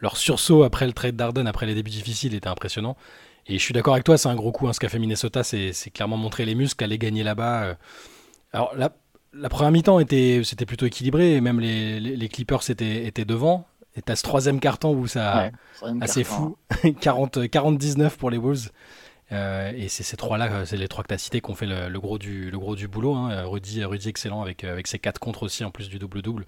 leur 0.00 0.16
sursaut 0.16 0.62
après 0.62 0.86
le 0.86 0.92
trade 0.92 1.16
d'Arden 1.16 1.46
après 1.46 1.66
les 1.66 1.74
débuts 1.74 1.90
difficiles 1.90 2.34
était 2.34 2.48
impressionnant. 2.48 2.96
Et 3.46 3.58
je 3.58 3.62
suis 3.62 3.74
d'accord 3.74 3.92
avec 3.92 4.04
toi 4.04 4.16
c'est 4.16 4.28
un 4.28 4.34
gros 4.34 4.52
coup 4.52 4.66
hein, 4.66 4.72
ce 4.72 4.80
qu'a 4.80 4.88
fait 4.88 4.98
Minnesota 4.98 5.42
c'est 5.44 5.90
clairement 5.92 6.16
montrer 6.16 6.46
les 6.46 6.54
muscles 6.54 6.82
aller 6.82 6.98
gagner 6.98 7.22
là-bas 7.22 7.76
alors 8.52 8.74
la, 8.74 9.48
première 9.50 9.72
mi-temps 9.72 10.00
était 10.00 10.40
c'était 10.44 10.64
plutôt 10.64 10.86
équilibré 10.86 11.34
et 11.34 11.40
même 11.42 11.60
les, 11.60 12.28
Clippers 12.30 12.70
étaient 12.70 13.24
devant 13.26 13.66
et 13.96 14.02
t'as 14.02 14.16
ce 14.16 14.22
troisième 14.22 14.60
carton 14.60 14.94
où 14.94 15.06
ça, 15.06 15.50
assez 16.00 16.24
fou, 16.24 16.56
40, 17.00 17.48
40 17.48 17.78
19 17.78 18.16
pour 18.16 18.30
les 18.30 18.38
Wolves. 18.38 18.70
Euh, 19.32 19.72
et 19.74 19.88
c'est 19.88 20.02
ces 20.02 20.16
trois-là, 20.16 20.50
euh, 20.50 20.64
c'est 20.64 20.76
les 20.76 20.88
trois 20.88 21.02
que 21.02 21.08
tu 21.08 21.14
as 21.14 21.18
cités 21.18 21.40
qui 21.40 21.50
ont 21.50 21.54
fait 21.54 21.66
le, 21.66 21.98
gros, 21.98 22.18
du, 22.18 22.50
le 22.50 22.58
gros 22.58 22.76
du 22.76 22.88
boulot. 22.88 23.14
Hein. 23.14 23.44
Rudy, 23.44 23.84
Rudy 23.84 24.08
excellent 24.08 24.42
avec, 24.42 24.64
avec 24.64 24.86
ses 24.86 24.98
quatre 24.98 25.18
contre 25.18 25.44
aussi 25.44 25.64
en 25.64 25.70
plus 25.70 25.88
du 25.88 25.98
double-double. 25.98 26.44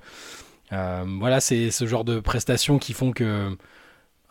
Euh, 0.72 1.04
voilà, 1.20 1.40
c'est 1.40 1.70
ce 1.70 1.86
genre 1.86 2.04
de 2.04 2.20
prestations 2.20 2.78
qui 2.78 2.92
font 2.92 3.12
que. 3.12 3.56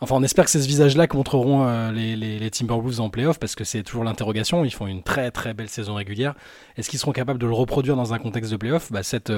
Enfin, 0.00 0.14
on 0.16 0.22
espère 0.22 0.44
que 0.44 0.50
c'est 0.50 0.60
ce 0.60 0.68
visage-là 0.68 1.06
que 1.06 1.16
montreront 1.16 1.90
les, 1.90 2.16
les, 2.16 2.38
les, 2.38 2.50
Timberwolves 2.50 3.00
en 3.00 3.08
playoff 3.08 3.38
parce 3.38 3.54
que 3.54 3.64
c'est 3.64 3.82
toujours 3.82 4.04
l'interrogation. 4.04 4.62
Ils 4.62 4.70
font 4.70 4.86
une 4.86 5.02
très 5.02 5.30
très 5.30 5.54
belle 5.54 5.70
saison 5.70 5.94
régulière. 5.94 6.34
Est-ce 6.76 6.90
qu'ils 6.90 6.98
seront 6.98 7.12
capables 7.12 7.38
de 7.38 7.46
le 7.46 7.54
reproduire 7.54 7.96
dans 7.96 8.12
un 8.12 8.18
contexte 8.18 8.52
de 8.52 8.58
playoff? 8.58 8.92
Bah, 8.92 9.02
cette, 9.02 9.32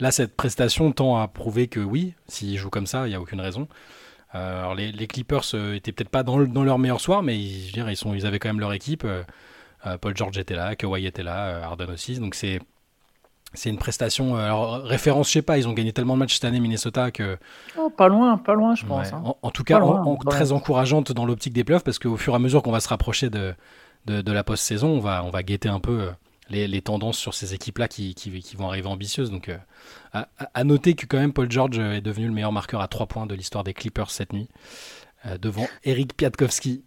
Là, 0.00 0.10
cette 0.10 0.34
prestation 0.34 0.92
tend 0.92 1.18
à 1.18 1.28
prouver 1.28 1.68
que 1.68 1.80
oui, 1.80 2.14
s'ils 2.26 2.56
jouent 2.56 2.70
comme 2.70 2.86
ça, 2.86 3.06
il 3.06 3.10
n'y 3.10 3.16
a 3.16 3.20
aucune 3.20 3.40
raison. 3.40 3.68
Euh, 4.34 4.60
alors 4.60 4.74
les, 4.74 5.06
Clippers 5.06 5.42
euh, 5.54 5.74
étaient 5.74 5.92
peut-être 5.92 6.08
pas 6.08 6.22
dans, 6.22 6.38
leur 6.38 6.78
meilleur 6.78 7.00
soir, 7.00 7.22
mais 7.22 7.38
ils, 7.38 7.76
ils, 7.76 7.96
sont, 7.96 8.14
ils 8.14 8.26
avaient 8.26 8.38
quand 8.38 8.48
même 8.48 8.60
leur 8.60 8.72
équipe. 8.72 9.04
Euh, 9.04 9.22
Paul 10.00 10.16
George 10.16 10.38
était 10.38 10.54
là, 10.54 10.76
Kawhi 10.76 11.06
était 11.06 11.22
là, 11.22 11.64
Harden 11.64 11.90
aussi. 11.90 12.18
Donc 12.18 12.34
c'est 12.34 12.60
c'est 13.54 13.70
une 13.70 13.78
prestation. 13.78 14.36
Alors 14.36 14.82
référence, 14.82 15.28
je 15.28 15.32
sais 15.32 15.42
pas, 15.42 15.58
ils 15.58 15.66
ont 15.66 15.72
gagné 15.72 15.92
tellement 15.92 16.14
de 16.14 16.20
matchs 16.20 16.34
cette 16.34 16.44
année 16.44 16.60
Minnesota 16.60 17.10
que. 17.10 17.38
Oh, 17.78 17.90
pas 17.90 18.08
loin, 18.08 18.38
pas 18.38 18.54
loin, 18.54 18.74
je 18.74 18.84
pense. 18.84 19.12
Hein. 19.12 19.22
En, 19.42 19.50
tout 19.50 19.64
cas, 19.64 19.80
très 20.26 20.52
encourageante 20.52 21.12
dans 21.12 21.24
l'optique 21.24 21.54
des 21.54 21.64
playoffs 21.64 21.82
parce 21.82 21.98
qu'au 21.98 22.16
fur 22.16 22.34
et 22.34 22.36
à 22.36 22.38
mesure 22.38 22.62
qu'on 22.62 22.72
va 22.72 22.80
se 22.80 22.88
rapprocher 22.88 23.30
de, 23.30 23.54
de, 24.04 24.20
de 24.20 24.32
la 24.32 24.44
post-saison, 24.44 24.88
on 24.88 25.00
va, 25.00 25.24
on 25.24 25.30
va 25.30 25.42
guetter 25.42 25.70
un 25.70 25.80
peu 25.80 26.10
les, 26.50 26.82
tendances 26.82 27.18
sur 27.18 27.34
ces 27.34 27.54
équipes-là 27.54 27.88
qui, 27.88 28.14
vont 28.56 28.68
arriver 28.68 28.88
ambitieuses. 28.88 29.30
Donc, 29.30 29.48
euh, 29.48 29.58
à, 30.12 30.64
noter 30.64 30.94
que 30.94 31.06
quand 31.06 31.18
même 31.18 31.32
Paul 31.32 31.50
George 31.50 31.78
est 31.78 32.00
devenu 32.00 32.26
le 32.26 32.32
meilleur 32.32 32.52
marqueur 32.52 32.80
à 32.80 32.88
3 32.88 33.06
points 33.06 33.26
de 33.26 33.34
l'histoire 33.34 33.64
des 33.64 33.74
Clippers 33.74 34.10
cette 34.10 34.32
nuit, 34.32 34.48
euh, 35.26 35.38
devant 35.38 35.66
Eric 35.84 36.16
Piatkowski. 36.16 36.82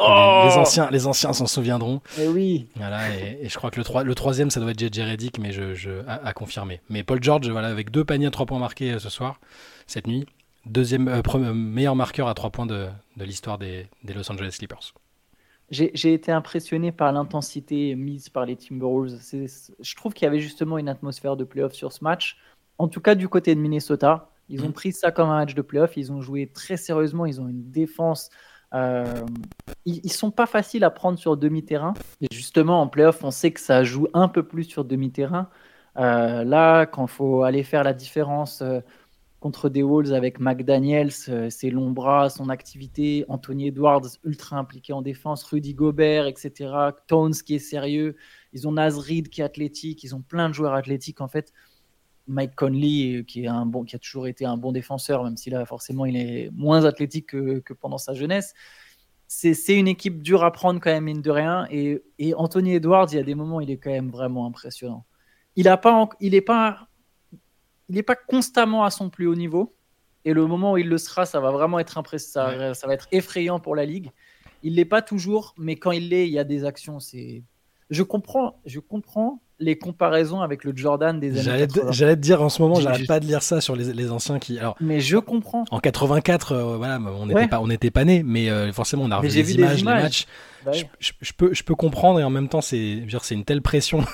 Oh 0.00 0.44
les, 0.46 0.56
anciens, 0.56 0.90
les 0.90 1.08
anciens 1.08 1.32
s'en 1.32 1.48
souviendront. 1.48 2.00
Et 2.18 2.24
eh 2.24 2.28
oui. 2.28 2.68
Voilà, 2.76 3.10
et, 3.16 3.48
je 3.48 3.56
crois 3.56 3.72
que 3.72 3.80
le, 3.80 4.04
le 4.04 4.14
troisième, 4.14 4.48
ça 4.48 4.60
doit 4.60 4.70
être 4.70 4.78
JJ 4.78 5.00
Reddick, 5.00 5.38
mais 5.38 5.50
je, 5.50 6.02
à, 6.06 6.32
confirmer. 6.32 6.80
Mais 6.88 7.02
Paul 7.02 7.20
George, 7.20 7.48
voilà, 7.50 7.66
avec 7.68 7.90
deux 7.90 8.04
paniers 8.04 8.26
à 8.26 8.30
3 8.30 8.46
points 8.46 8.60
marqués 8.60 8.92
euh, 8.92 8.98
ce 9.00 9.10
soir, 9.10 9.40
cette 9.88 10.06
nuit, 10.06 10.24
deuxième 10.66 11.22
meilleur 11.52 11.96
marqueur 11.96 12.28
à 12.28 12.34
3 12.34 12.50
points 12.50 12.66
de, 12.66 12.88
l'histoire 13.16 13.58
des 13.58 13.88
Los 14.04 14.30
Angeles 14.30 14.54
Clippers. 14.58 14.94
J'ai 15.70 16.14
été 16.14 16.32
impressionné 16.32 16.92
par 16.92 17.12
l'intensité 17.12 17.94
mise 17.94 18.30
par 18.30 18.46
les 18.46 18.56
Timberwolves. 18.56 19.18
Je 19.30 19.96
trouve 19.96 20.14
qu'il 20.14 20.24
y 20.24 20.28
avait 20.28 20.40
justement 20.40 20.78
une 20.78 20.88
atmosphère 20.88 21.36
de 21.36 21.44
playoff 21.44 21.74
sur 21.74 21.92
ce 21.92 22.02
match. 22.02 22.38
En 22.78 22.88
tout 22.88 23.02
cas, 23.02 23.14
du 23.14 23.28
côté 23.28 23.54
de 23.54 23.60
Minnesota, 23.60 24.30
ils 24.48 24.64
ont 24.64 24.68
mm. 24.68 24.72
pris 24.72 24.92
ça 24.92 25.10
comme 25.10 25.28
un 25.28 25.38
match 25.38 25.54
de 25.54 25.60
playoff. 25.60 25.96
Ils 25.96 26.10
ont 26.10 26.22
joué 26.22 26.46
très 26.46 26.78
sérieusement. 26.78 27.26
Ils 27.26 27.40
ont 27.40 27.48
une 27.48 27.70
défense. 27.70 28.30
Euh, 28.74 29.26
ils, 29.84 30.00
ne 30.04 30.10
sont 30.10 30.30
pas 30.30 30.46
faciles 30.46 30.84
à 30.84 30.90
prendre 30.90 31.18
sur 31.18 31.36
demi-terrain. 31.36 31.94
Et 32.22 32.28
justement, 32.32 32.80
en 32.80 32.88
playoff, 32.88 33.22
on 33.22 33.30
sait 33.30 33.50
que 33.50 33.60
ça 33.60 33.84
joue 33.84 34.08
un 34.14 34.28
peu 34.28 34.42
plus 34.42 34.64
sur 34.64 34.84
demi-terrain. 34.84 35.50
Euh, 35.98 36.44
là, 36.44 36.86
quand 36.86 37.06
il 37.06 37.10
faut 37.10 37.42
aller 37.42 37.62
faire 37.62 37.82
la 37.84 37.92
différence 37.92 38.62
euh, 38.62 38.80
contre 39.40 39.68
des 39.68 39.82
Wolves 39.82 40.12
avec 40.12 40.40
McDaniels, 40.40 41.12
euh, 41.28 41.48
ses 41.48 41.70
longs 41.70 41.90
bras, 41.90 42.28
son 42.28 42.48
activité, 42.48 43.24
Anthony 43.28 43.68
Edwards 43.68 44.06
ultra 44.24 44.56
impliqué 44.56 44.92
en 44.92 45.02
défense, 45.02 45.44
Rudy 45.44 45.74
Gobert, 45.74 46.26
etc. 46.26 46.72
Tones 47.06 47.34
qui 47.34 47.54
est 47.54 47.60
sérieux, 47.60 48.16
ils 48.52 48.66
ont 48.66 48.72
Nasrid 48.72 49.28
qui 49.28 49.40
est 49.40 49.44
athlétique, 49.44 50.02
ils 50.02 50.14
ont 50.14 50.22
plein 50.22 50.48
de 50.48 50.54
joueurs 50.54 50.74
athlétiques 50.74 51.20
en 51.20 51.28
fait. 51.28 51.52
Mike 52.26 52.56
Conley 52.56 53.24
qui 53.26 53.44
est 53.44 53.48
un 53.48 53.64
bon, 53.64 53.84
qui 53.84 53.96
a 53.96 53.98
toujours 53.98 54.26
été 54.26 54.44
un 54.44 54.56
bon 54.56 54.72
défenseur, 54.72 55.24
même 55.24 55.36
si 55.36 55.50
là 55.50 55.64
forcément 55.64 56.04
il 56.04 56.16
est 56.16 56.50
moins 56.52 56.84
athlétique 56.84 57.28
que, 57.28 57.72
pendant 57.80 57.98
sa 57.98 58.14
jeunesse. 58.14 58.54
C'est 59.28 59.76
une 59.76 59.88
équipe 59.88 60.22
dure 60.22 60.42
à 60.42 60.50
prendre 60.52 60.80
quand 60.80 60.90
même 60.90 61.04
mine 61.04 61.20
de 61.22 61.30
rien. 61.30 61.66
Et, 61.70 62.02
et 62.18 62.34
Anthony 62.34 62.74
Edwards, 62.74 63.08
il 63.12 63.16
y 63.16 63.18
a 63.18 63.22
des 63.22 63.34
moments, 63.34 63.60
il 63.60 63.70
est 63.70 63.76
quand 63.76 63.90
même 63.90 64.10
vraiment 64.10 64.46
impressionnant. 64.46 65.04
Il 65.58 65.64
n'est 65.64 65.76
pas, 65.76 66.08
pas 66.46 66.87
il 67.88 67.94
n'est 67.94 68.02
pas 68.02 68.16
constamment 68.16 68.84
à 68.84 68.90
son 68.90 69.10
plus 69.10 69.26
haut 69.26 69.34
niveau. 69.34 69.74
Et 70.24 70.32
le 70.32 70.46
moment 70.46 70.72
où 70.72 70.76
il 70.76 70.88
le 70.88 70.98
sera, 70.98 71.26
ça 71.26 71.40
va 71.40 71.50
vraiment 71.50 71.78
être 71.78 71.96
impressionnant. 71.96 72.74
Ça, 72.74 72.86
va 72.86 72.94
être 72.94 73.08
effrayant 73.12 73.60
pour 73.60 73.74
la 73.74 73.86
ligue. 73.86 74.10
Il 74.62 74.74
l'est 74.74 74.84
pas 74.84 75.00
toujours, 75.00 75.54
mais 75.56 75.76
quand 75.76 75.92
il 75.92 76.08
l'est, 76.08 76.26
il 76.28 76.32
y 76.32 76.38
a 76.38 76.44
des 76.44 76.64
actions. 76.64 77.00
C'est, 77.00 77.44
je 77.90 78.02
comprends, 78.02 78.60
je 78.66 78.80
comprends 78.80 79.40
les 79.60 79.76
comparaisons 79.76 80.40
avec 80.40 80.64
le 80.64 80.72
Jordan 80.74 81.18
des 81.18 81.48
années 81.48 81.66
80. 81.66 81.92
J'allais 81.92 82.16
te 82.16 82.20
dire 82.20 82.42
en 82.42 82.48
ce 82.48 82.62
moment, 82.62 82.80
j'arrête 82.80 83.06
pas 83.06 83.20
de 83.20 83.26
lire 83.26 83.42
ça 83.42 83.60
sur 83.60 83.74
les, 83.74 84.10
anciens 84.10 84.38
qui. 84.38 84.58
Alors, 84.58 84.76
mais 84.80 85.00
je 85.00 85.16
comprends. 85.18 85.64
En 85.70 85.80
84, 85.80 86.52
euh, 86.52 86.76
voilà, 86.76 86.98
on 87.00 87.26
n'était 87.26 87.48
pas, 87.48 87.60
on 87.60 87.66
n'était 87.66 87.90
pas 87.90 88.04
nés, 88.04 88.22
mais 88.22 88.50
euh, 88.50 88.72
forcément 88.72 89.04
on 89.04 89.10
a 89.10 89.16
revu 89.16 89.28
les 89.28 89.54
images, 89.54 89.78
les 89.78 89.82
matchs. 89.82 90.26
Bah 90.64 90.72
je, 90.72 91.32
peux, 91.36 91.54
je 91.54 91.62
peux 91.62 91.76
comprendre 91.76 92.18
et 92.18 92.24
en 92.24 92.30
même 92.30 92.48
temps 92.48 92.60
c'est, 92.60 93.04
c'est 93.22 93.34
une 93.34 93.44
telle 93.44 93.62
pression 93.62 94.04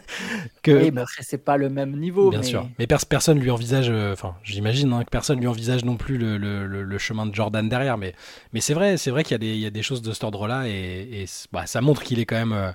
que. 0.62 0.72
Oui, 0.72 0.90
mais 0.90 1.02
après 1.02 1.22
c'est 1.22 1.38
pas 1.38 1.56
le 1.56 1.68
même 1.68 1.96
niveau. 1.96 2.30
Bien 2.30 2.42
sûr, 2.42 2.68
mais 2.78 2.86
personne 2.86 3.38
lui 3.38 3.50
envisage, 3.50 3.88
euh, 3.88 4.12
enfin 4.12 4.34
j'imagine 4.42 4.92
hein, 4.92 5.04
que 5.04 5.10
personne 5.10 5.38
lui 5.38 5.46
envisage 5.46 5.84
non 5.84 5.96
plus 5.96 6.18
le, 6.18 6.36
le, 6.36 6.66
le, 6.66 6.98
chemin 6.98 7.26
de 7.26 7.34
Jordan 7.34 7.68
derrière, 7.68 7.96
mais, 7.96 8.14
mais 8.52 8.60
c'est 8.60 8.74
vrai, 8.74 8.96
c'est 8.96 9.10
vrai 9.10 9.22
qu'il 9.22 9.32
y 9.32 9.34
a 9.36 9.38
des, 9.38 9.54
il 9.54 9.60
y 9.60 9.66
a 9.66 9.70
des 9.70 9.82
choses 9.82 10.02
de 10.02 10.12
cet 10.12 10.24
ordre-là 10.24 10.66
et, 10.66 11.22
et 11.22 11.24
bah, 11.52 11.66
ça 11.66 11.80
montre 11.80 12.02
qu'il 12.02 12.18
est 12.18 12.26
quand 12.26 12.44
même 12.44 12.74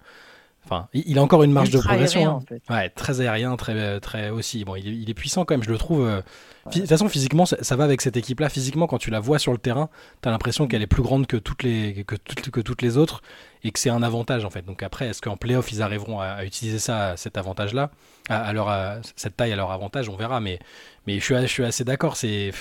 Enfin, 0.66 0.88
il 0.94 1.18
a 1.20 1.22
encore 1.22 1.44
une 1.44 1.52
marge 1.52 1.70
de 1.72 1.80
progression. 1.80 2.42
Hein. 2.50 2.58
Ouais, 2.70 2.90
très 2.90 3.20
aérien, 3.20 3.56
très, 3.58 4.00
très 4.00 4.30
aussi. 4.30 4.64
Bon, 4.64 4.76
il 4.76 5.10
est, 5.10 5.14
puissant 5.14 5.44
quand 5.44 5.54
même, 5.56 5.64
je 5.64 5.70
le 5.70 5.78
trouve. 5.78 6.06
Euh, 6.06 6.22
de 6.68 6.80
toute 6.80 6.88
façon, 6.88 7.10
physiquement, 7.10 7.46
ça, 7.46 7.76
va 7.76 7.84
avec 7.84 8.02
cette 8.02 8.16
équipe-là. 8.16 8.48
Physiquement, 8.48 8.88
quand 8.88 8.98
tu 8.98 9.10
la 9.10 9.20
vois 9.20 9.40
sur 9.40 9.52
le 9.52 9.58
terrain, 9.58 9.90
tu 10.22 10.30
as 10.30 10.32
l'impression 10.32 10.68
qu'elle 10.68 10.82
est 10.82 10.88
plus 10.88 11.04
grande 11.04 11.28
que 11.28 11.36
toutes 11.36 11.64
les, 11.64 12.06
que, 12.06 12.16
que 12.16 12.62
toutes 12.62 12.82
les 12.82 12.98
autres 12.98 13.22
et 13.66 13.72
que 13.72 13.80
c'est 13.80 13.90
un 13.90 14.04
avantage 14.04 14.46
en 14.46 14.50
fait. 14.50 14.66
Donc 14.66 14.84
après, 14.84 15.08
est-ce 15.08 15.22
qu'en 15.22 15.36
playoff, 15.36 15.72
ils 15.74 15.82
arriveront 15.82 16.22
à, 16.22 16.46
utiliser 16.46 16.80
ça, 16.80 17.18
cet 17.18 17.38
avantage-là, 17.38 17.92
à, 18.30 18.54
leur, 18.54 18.72
cette 19.18 19.36
taille 19.36 19.52
à 19.52 19.58
leur 19.58 19.72
avantage 19.72 20.08
On 20.08 20.16
verra. 20.16 20.40
Mais, 20.40 20.60
mais 21.08 21.20
je, 21.20 21.26
suis, 21.26 21.36
je 21.36 21.48
suis 21.48 21.66
assez 21.66 21.84
d'accord. 21.84 22.16
C'est 22.16 22.52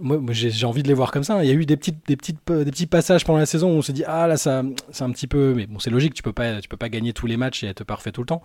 moi, 0.00 0.20
j'ai 0.32 0.66
envie 0.66 0.82
de 0.82 0.88
les 0.88 0.94
voir 0.94 1.12
comme 1.12 1.22
ça. 1.22 1.44
Il 1.44 1.48
y 1.48 1.52
a 1.52 1.54
eu 1.54 1.64
des, 1.64 1.76
petites, 1.76 2.06
des, 2.06 2.16
petites, 2.16 2.38
des 2.46 2.70
petits 2.70 2.86
passages 2.86 3.24
pendant 3.24 3.38
la 3.38 3.46
saison 3.46 3.70
où 3.70 3.76
on 3.76 3.82
se 3.82 3.92
dit 3.92 4.04
ah 4.04 4.26
là 4.26 4.36
ça 4.36 4.62
c'est 4.90 5.04
un 5.04 5.12
petit 5.12 5.28
peu 5.28 5.54
mais 5.54 5.66
bon 5.66 5.78
c'est 5.78 5.90
logique 5.90 6.14
tu 6.14 6.22
peux 6.22 6.32
pas 6.32 6.60
tu 6.60 6.68
peux 6.68 6.76
pas 6.76 6.88
gagner 6.88 7.12
tous 7.12 7.26
les 7.26 7.36
matchs 7.36 7.62
et 7.62 7.68
être 7.68 7.84
parfait 7.84 8.12
tout 8.12 8.22
le 8.22 8.26
temps. 8.26 8.42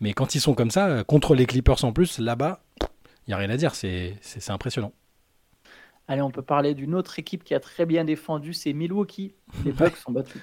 Mais 0.00 0.12
quand 0.12 0.34
ils 0.34 0.40
sont 0.40 0.54
comme 0.54 0.70
ça 0.70 1.04
contre 1.04 1.34
les 1.34 1.46
Clippers 1.46 1.84
en 1.84 1.92
plus 1.92 2.18
là-bas 2.18 2.60
il 3.26 3.32
y 3.32 3.34
a 3.34 3.36
rien 3.36 3.50
à 3.50 3.56
dire 3.56 3.74
c'est 3.74 4.18
impressionnant. 4.48 4.92
Allez, 6.08 6.22
on 6.22 6.30
peut 6.30 6.42
parler 6.42 6.74
d'une 6.74 6.94
autre 6.94 7.18
équipe 7.18 7.42
qui 7.42 7.52
a 7.54 7.58
très 7.58 7.84
bien 7.84 8.04
défendu, 8.04 8.52
c'est 8.52 8.72
Milwaukee. 8.72 9.34
Les 9.64 9.72
Bucks 9.72 9.96
ont 10.06 10.12
battu, 10.12 10.38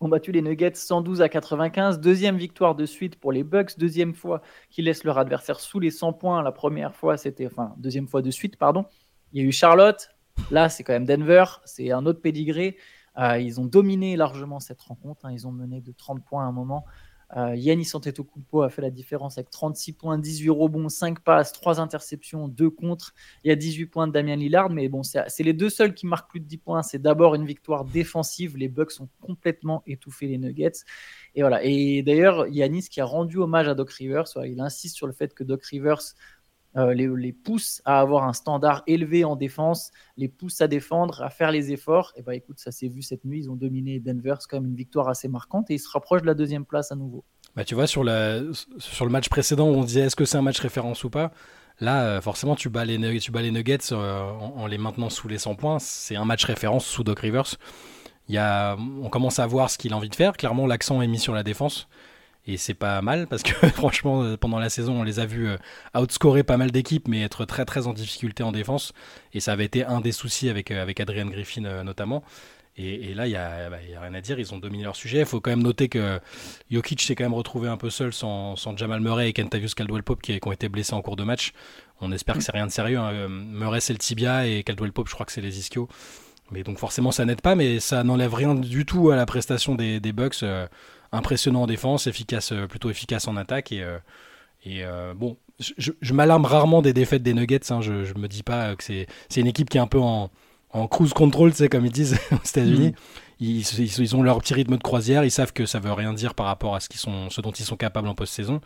ont 0.00 0.08
battu 0.08 0.32
les 0.32 0.42
Nuggets 0.42 0.74
112 0.74 1.22
à 1.22 1.28
95. 1.28 2.00
Deuxième 2.00 2.36
victoire 2.36 2.74
de 2.74 2.84
suite 2.84 3.14
pour 3.16 3.30
les 3.30 3.44
Bucks. 3.44 3.78
Deuxième 3.78 4.12
fois 4.12 4.42
qu'ils 4.70 4.86
laissent 4.86 5.04
leur 5.04 5.18
adversaire 5.18 5.60
sous 5.60 5.78
les 5.78 5.90
100 5.90 6.14
points. 6.14 6.42
La 6.42 6.50
première 6.50 6.96
fois, 6.96 7.16
c'était, 7.16 7.46
enfin, 7.46 7.74
deuxième 7.76 8.08
fois 8.08 8.22
de 8.22 8.30
suite, 8.32 8.56
pardon. 8.56 8.86
Il 9.34 9.42
y 9.42 9.44
a 9.44 9.48
eu 9.48 9.52
Charlotte. 9.52 10.10
Là, 10.52 10.68
c'est 10.68 10.84
quand 10.84 10.92
même 10.92 11.04
Denver. 11.04 11.44
C'est 11.64 11.90
un 11.90 12.06
autre 12.06 12.20
pédigré. 12.20 12.76
Euh, 13.18 13.38
ils 13.38 13.60
ont 13.60 13.64
dominé 13.64 14.16
largement 14.16 14.60
cette 14.60 14.80
rencontre. 14.80 15.26
Hein. 15.26 15.32
Ils 15.32 15.46
ont 15.46 15.52
mené 15.52 15.80
de 15.80 15.92
30 15.92 16.24
points 16.24 16.44
à 16.44 16.46
un 16.46 16.52
moment. 16.52 16.84
Euh, 17.36 17.56
Yannis 17.56 17.90
Antetokounmpo 17.94 18.62
a 18.62 18.70
fait 18.70 18.82
la 18.82 18.90
différence 18.90 19.38
avec 19.38 19.50
36 19.50 19.94
points, 19.94 20.18
18 20.18 20.50
rebonds, 20.50 20.88
5 20.88 21.20
passes, 21.20 21.52
3 21.52 21.80
interceptions, 21.80 22.46
2 22.46 22.70
contre. 22.70 23.12
Il 23.42 23.48
y 23.48 23.50
a 23.50 23.56
18 23.56 23.86
points 23.86 24.06
de 24.06 24.12
Damien 24.12 24.36
Lillard, 24.36 24.70
mais 24.70 24.88
bon, 24.88 25.02
c'est 25.02 25.42
les 25.42 25.52
deux 25.52 25.70
seuls 25.70 25.94
qui 25.94 26.06
marquent 26.06 26.30
plus 26.30 26.40
de 26.40 26.46
10 26.46 26.58
points. 26.58 26.82
C'est 26.82 27.00
d'abord 27.00 27.34
une 27.34 27.44
victoire 27.44 27.84
défensive. 27.84 28.56
Les 28.56 28.68
Bucks 28.68 29.00
ont 29.00 29.08
complètement 29.20 29.82
étouffé 29.86 30.28
les 30.28 30.38
Nuggets. 30.38 30.84
Et 31.34 31.40
voilà. 31.40 31.64
Et 31.64 32.02
d'ailleurs, 32.02 32.46
Yannis 32.46 32.88
qui 32.88 33.00
a 33.00 33.04
rendu 33.04 33.38
hommage 33.38 33.66
à 33.66 33.74
Doc 33.74 33.90
Rivers, 33.90 34.26
il 34.44 34.60
insiste 34.60 34.94
sur 34.94 35.08
le 35.08 35.12
fait 35.12 35.34
que 35.34 35.42
Doc 35.42 35.64
Rivers 35.64 36.14
euh, 36.76 36.92
les, 36.92 37.32
pousse 37.32 37.80
à 37.84 38.00
avoir 38.00 38.24
un 38.24 38.32
standard 38.32 38.82
élevé 38.86 39.24
en 39.24 39.36
défense, 39.36 39.90
les 40.16 40.28
pousse 40.28 40.60
à 40.60 40.66
défendre, 40.66 41.22
à 41.22 41.30
faire 41.30 41.52
les 41.52 41.72
efforts. 41.72 42.12
Et 42.16 42.22
bah 42.22 42.34
écoute, 42.34 42.58
ça 42.58 42.72
s'est 42.72 42.88
vu 42.88 43.02
cette 43.02 43.24
nuit, 43.24 43.40
ils 43.40 43.50
ont 43.50 43.56
dominé 43.56 44.00
Denver, 44.00 44.34
c'est 44.40 44.48
quand 44.48 44.60
même 44.60 44.70
une 44.70 44.76
victoire 44.76 45.08
assez 45.08 45.28
marquante 45.28 45.70
et 45.70 45.74
ils 45.74 45.78
se 45.78 45.88
rapprochent 45.88 46.22
de 46.22 46.26
la 46.26 46.34
deuxième 46.34 46.64
place 46.64 46.90
à 46.90 46.96
nouveau. 46.96 47.24
Bah 47.54 47.64
tu 47.64 47.74
vois, 47.74 47.86
sur, 47.86 48.04
sur 48.78 49.04
le 49.04 49.10
match 49.10 49.28
précédent 49.28 49.68
où 49.68 49.74
on 49.74 49.84
disait 49.84 50.00
est-ce 50.00 50.16
que 50.16 50.24
c'est 50.24 50.38
un 50.38 50.42
match 50.42 50.58
référence 50.58 51.04
ou 51.04 51.10
pas, 51.10 51.30
là 51.80 52.04
euh, 52.04 52.20
forcément 52.20 52.56
tu 52.56 52.68
bats 52.68 52.84
les, 52.84 53.18
tu 53.20 53.30
bats 53.30 53.42
les 53.42 53.52
Nuggets 53.52 53.92
euh, 53.92 54.20
en, 54.22 54.66
les 54.66 54.78
maintenant 54.78 55.10
sous 55.10 55.28
les 55.28 55.38
100 55.38 55.54
points, 55.54 55.78
c'est 55.78 56.16
un 56.16 56.24
match 56.24 56.44
référence 56.44 56.84
sous 56.84 57.04
Doc 57.04 57.20
Rivers. 57.20 57.56
Y 58.28 58.38
a, 58.38 58.76
on 58.76 59.10
commence 59.10 59.38
à 59.38 59.46
voir 59.46 59.70
ce 59.70 59.78
qu'il 59.78 59.92
a 59.92 59.96
envie 59.96 60.08
de 60.08 60.14
faire, 60.16 60.36
clairement 60.36 60.66
l'accent 60.66 61.00
est 61.02 61.06
mis 61.06 61.18
sur 61.18 61.34
la 61.34 61.42
défense. 61.42 61.88
Et 62.46 62.58
c'est 62.58 62.74
pas 62.74 63.00
mal 63.00 63.26
parce 63.26 63.42
que 63.42 63.66
franchement, 63.68 64.22
euh, 64.22 64.36
pendant 64.36 64.58
la 64.58 64.68
saison, 64.68 65.00
on 65.00 65.02
les 65.02 65.18
a 65.18 65.26
vus 65.26 65.48
euh, 65.48 65.56
outscorer 65.94 66.42
pas 66.42 66.56
mal 66.56 66.70
d'équipes, 66.70 67.08
mais 67.08 67.22
être 67.22 67.44
très 67.44 67.64
très 67.64 67.86
en 67.86 67.92
difficulté 67.94 68.42
en 68.42 68.52
défense. 68.52 68.92
Et 69.32 69.40
ça 69.40 69.52
avait 69.52 69.64
été 69.64 69.84
un 69.84 70.00
des 70.00 70.12
soucis 70.12 70.50
avec, 70.50 70.70
euh, 70.70 70.82
avec 70.82 71.00
Adrian 71.00 71.26
Griffin 71.26 71.82
notamment. 71.84 72.22
Et, 72.76 73.14
là, 73.14 73.28
il 73.28 73.30
n'y 73.30 73.36
a, 73.36 73.70
bah, 73.70 73.76
a, 73.76 74.00
rien 74.00 74.14
à 74.14 74.20
dire, 74.20 74.40
ils 74.40 74.52
ont 74.52 74.58
dominé 74.58 74.82
leur 74.82 74.96
sujet. 74.96 75.20
Il 75.20 75.26
faut 75.26 75.40
quand 75.40 75.50
même 75.50 75.62
noter 75.62 75.88
que 75.88 76.18
Jokic 76.72 77.00
s'est 77.02 77.14
quand 77.14 77.22
même 77.22 77.34
retrouvé 77.34 77.68
un 77.68 77.76
peu 77.76 77.88
seul 77.88 78.12
sans, 78.12 78.56
sans 78.56 78.76
Jamal 78.76 79.00
Murray 79.00 79.28
et 79.28 79.32
Kentavious 79.32 79.74
Caldwell-Pope 79.76 80.20
qui, 80.20 80.40
ont 80.44 80.50
été 80.50 80.68
blessés 80.68 80.92
en 80.92 81.00
cours 81.00 81.14
de 81.14 81.22
match. 81.22 81.52
On 82.00 82.10
espère 82.10 82.36
que 82.36 82.42
c'est 82.42 82.50
rien 82.50 82.66
de 82.66 82.72
sérieux. 82.72 82.98
Hein. 82.98 83.28
Murray, 83.28 83.80
c'est 83.80 83.92
le 83.92 84.00
tibia 84.00 84.48
et 84.48 84.64
Caldwell-Pope, 84.64 85.08
je 85.08 85.14
crois 85.14 85.24
que 85.24 85.30
c'est 85.30 85.40
les 85.40 85.56
ischios. 85.60 85.88
Mais 86.50 86.64
donc 86.64 86.78
forcément, 86.78 87.12
ça 87.12 87.24
n'aide 87.24 87.40
pas, 87.40 87.54
mais 87.54 87.78
ça 87.78 88.02
n'enlève 88.02 88.34
rien 88.34 88.56
du 88.56 88.84
tout 88.84 89.10
à 89.10 89.16
la 89.16 89.24
prestation 89.24 89.76
des 89.76 90.00
Bucks 90.12 90.42
impressionnant 91.14 91.62
en 91.62 91.66
défense, 91.66 92.06
efficace, 92.06 92.52
euh, 92.52 92.66
plutôt 92.66 92.90
efficace 92.90 93.28
en 93.28 93.36
attaque. 93.36 93.72
Et, 93.72 93.82
euh, 93.82 93.98
et 94.64 94.84
euh, 94.84 95.14
bon, 95.14 95.36
je, 95.58 96.12
m'alarme 96.12 96.44
rarement 96.44 96.82
des 96.82 96.92
défaites 96.92 97.22
des 97.22 97.34
Nuggets. 97.34 97.70
Hein. 97.70 97.80
je, 97.80 98.04
je 98.04 98.14
me 98.14 98.28
dis 98.28 98.42
pas 98.42 98.74
que 98.76 98.84
c'est, 98.84 99.06
une 99.36 99.46
équipe 99.46 99.70
qui 99.70 99.78
est 99.78 99.80
un 99.80 99.86
peu 99.86 100.00
en, 100.00 100.30
en 100.70 100.88
cruise 100.88 101.12
control, 101.12 101.52
c'est 101.54 101.68
comme 101.68 101.86
ils 101.86 101.92
disent 101.92 102.18
aux 102.32 102.46
États-Unis. 102.46 102.90
Mm. 102.90 102.94
Ils, 103.40 104.00
ils, 104.00 104.16
ont 104.16 104.22
leur 104.22 104.38
petit 104.38 104.54
rythme 104.54 104.76
de 104.76 104.82
croisière. 104.82 105.24
Ils 105.24 105.30
savent 105.30 105.52
que 105.52 105.66
ça 105.66 105.78
veut 105.80 105.92
rien 105.92 106.12
dire 106.12 106.34
par 106.34 106.46
rapport 106.46 106.74
à 106.74 106.80
ce, 106.80 106.88
qu'ils 106.88 107.00
sont, 107.00 107.30
ce 107.30 107.40
dont 107.40 107.50
ils 107.50 107.64
sont 107.64 107.76
capables 107.76 108.08
en 108.08 108.14
post-saison. 108.14 108.60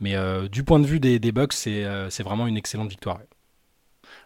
Mais 0.00 0.14
du 0.50 0.64
point 0.64 0.78
de 0.78 0.86
vue 0.86 1.00
des, 1.00 1.18
des 1.18 1.32
Bucks, 1.32 1.52
c'est, 1.52 1.86
c'est 2.10 2.22
vraiment 2.22 2.46
une 2.46 2.56
excellente 2.56 2.88
victoire. 2.88 3.18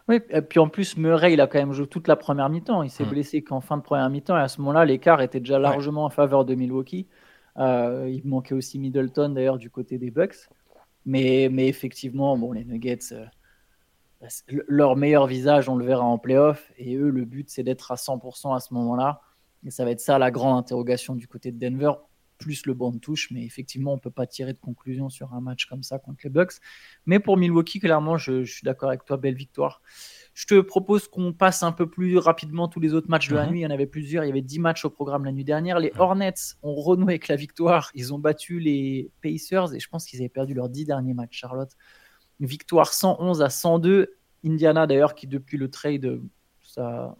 Oui, 0.08 0.20
et 0.30 0.42
puis 0.42 0.58
en 0.58 0.68
plus, 0.68 0.96
Murray, 0.96 1.34
il 1.34 1.40
a 1.40 1.46
quand 1.46 1.58
même 1.58 1.72
joué 1.72 1.86
toute 1.86 2.08
la 2.08 2.16
première 2.16 2.48
mi-temps. 2.48 2.82
Il 2.82 2.90
s'est 2.90 3.04
mm. 3.04 3.10
blessé 3.10 3.42
qu'en 3.42 3.60
fin 3.60 3.76
de 3.76 3.82
première 3.82 4.08
mi-temps. 4.10 4.36
Et 4.36 4.40
à 4.40 4.48
ce 4.48 4.60
moment-là, 4.60 4.84
l'écart 4.84 5.20
était 5.20 5.40
déjà 5.40 5.58
largement 5.58 6.04
en 6.04 6.10
faveur 6.10 6.44
de 6.44 6.54
Milwaukee. 6.54 7.06
Euh, 7.60 8.08
il 8.10 8.26
manquait 8.26 8.54
aussi 8.54 8.78
Middleton 8.78 9.30
d'ailleurs 9.30 9.58
du 9.58 9.70
côté 9.70 9.98
des 9.98 10.10
Bucks. 10.10 10.48
Mais, 11.06 11.48
mais 11.50 11.68
effectivement, 11.68 12.36
bon, 12.36 12.52
les 12.52 12.64
Nuggets, 12.64 13.12
euh, 13.12 13.26
leur 14.68 14.96
meilleur 14.96 15.26
visage, 15.26 15.68
on 15.68 15.76
le 15.76 15.84
verra 15.84 16.04
en 16.04 16.18
playoff. 16.18 16.72
Et 16.76 16.96
eux, 16.96 17.10
le 17.10 17.24
but, 17.24 17.50
c'est 17.50 17.62
d'être 17.62 17.92
à 17.92 17.96
100% 17.96 18.54
à 18.54 18.60
ce 18.60 18.74
moment-là. 18.74 19.20
Et 19.64 19.70
ça 19.70 19.84
va 19.84 19.90
être 19.90 20.00
ça 20.00 20.18
la 20.18 20.30
grande 20.30 20.58
interrogation 20.58 21.14
du 21.14 21.28
côté 21.28 21.52
de 21.52 21.58
Denver, 21.58 21.92
plus 22.40 22.66
le 22.66 22.74
banc 22.74 22.90
de 22.90 22.98
touche. 22.98 23.30
Mais 23.30 23.44
effectivement, 23.44 23.92
on 23.92 23.96
ne 23.96 24.00
peut 24.00 24.10
pas 24.10 24.26
tirer 24.26 24.52
de 24.52 24.58
conclusion 24.58 25.08
sur 25.08 25.32
un 25.34 25.40
match 25.40 25.66
comme 25.66 25.82
ça 25.82 25.98
contre 25.98 26.20
les 26.24 26.30
Bucks. 26.30 26.54
Mais 27.06 27.20
pour 27.20 27.36
Milwaukee, 27.36 27.78
clairement, 27.78 28.16
je, 28.16 28.42
je 28.42 28.52
suis 28.52 28.64
d'accord 28.64 28.88
avec 28.88 29.04
toi, 29.04 29.16
belle 29.16 29.34
victoire. 29.34 29.82
Je 30.34 30.46
te 30.46 30.60
propose 30.60 31.06
qu'on 31.06 31.32
passe 31.32 31.62
un 31.62 31.72
peu 31.72 31.88
plus 31.88 32.16
rapidement 32.16 32.68
tous 32.68 32.80
les 32.80 32.94
autres 32.94 33.10
matchs 33.10 33.28
de 33.28 33.34
la 33.36 33.44
mhm. 33.44 33.52
nuit. 33.52 33.60
Il 33.60 33.62
y 33.62 33.66
en 33.66 33.70
avait 33.70 33.86
plusieurs. 33.86 34.24
Il 34.24 34.28
y 34.28 34.30
avait 34.30 34.42
10 34.42 34.58
matchs 34.58 34.84
au 34.84 34.90
programme 34.90 35.24
la 35.24 35.32
nuit 35.32 35.44
dernière. 35.44 35.78
Les 35.78 35.92
Hornets 35.98 36.56
ont 36.62 36.74
renoué 36.74 37.12
avec 37.12 37.28
la 37.28 37.36
victoire. 37.36 37.90
Ils 37.94 38.14
ont 38.14 38.18
battu 38.18 38.58
les 38.58 39.10
Pacers 39.22 39.74
et 39.74 39.80
je 39.80 39.88
pense 39.88 40.06
qu'ils 40.06 40.20
avaient 40.20 40.28
perdu 40.28 40.54
leurs 40.54 40.68
10 40.68 40.86
derniers 40.86 41.14
matchs, 41.14 41.38
Charlotte. 41.38 41.72
Une 42.40 42.46
victoire 42.46 42.92
111 42.92 43.42
à 43.42 43.50
102. 43.50 44.16
Indiana, 44.44 44.86
d'ailleurs, 44.86 45.14
qui 45.14 45.26
depuis 45.26 45.58
le 45.58 45.70
trade, 45.70 46.20
ça 46.62 47.16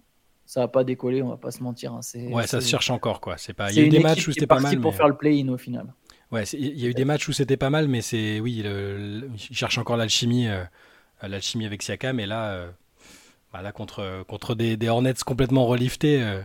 ça 0.51 0.59
n'a 0.59 0.67
pas 0.67 0.83
décollé, 0.83 1.23
on 1.23 1.29
va 1.29 1.37
pas 1.37 1.53
se 1.53 1.63
mentir. 1.63 1.93
Hein. 1.93 2.01
Ouais, 2.33 2.45
ça 2.45 2.61
se 2.61 2.69
cherche 2.69 2.91
encore. 2.91 3.21
quoi. 3.21 3.37
C'est 3.39 3.53
pas... 3.53 3.71
Il 3.71 3.77
y 3.77 3.81
a 3.83 3.85
eu 3.85 3.89
des 3.89 4.01
matchs 4.01 4.27
où 4.27 4.33
c'était 4.33 4.49
pas 4.49 4.59
mal. 4.59 4.81
pour 4.81 4.97
faire 4.97 5.07
le 5.07 5.17
play-in 5.17 5.47
au 5.47 5.57
final. 5.57 5.87
Ouais, 6.33 6.43
il 6.43 6.77
y 6.77 6.87
a 6.87 6.89
eu 6.89 6.93
des 6.95 7.05
matchs 7.05 7.29
où 7.29 7.33
c'était 7.33 7.57
pas 7.57 7.71
mal, 7.71 7.87
mais 7.87 8.01
c'est 8.01 8.41
oui, 8.41 8.63
le, 8.65 9.31
ils 9.49 9.57
cherchent 9.57 9.79
encore 9.79 9.97
l'alchimie, 9.97 10.49
euh, 10.49 10.65
l'alchimie 11.23 11.67
avec 11.67 11.85
Siakam, 11.85 12.19
et 12.19 12.27
là, 12.27 12.51
euh, 12.51 12.69
bah 13.53 13.63
là, 13.63 13.71
contre, 13.71 14.25
contre 14.27 14.57
des, 14.57 14.77
des, 14.77 14.89
Hornets 14.89 15.15
complètement 15.25 15.67
reliftés. 15.67 16.21
Euh, 16.21 16.43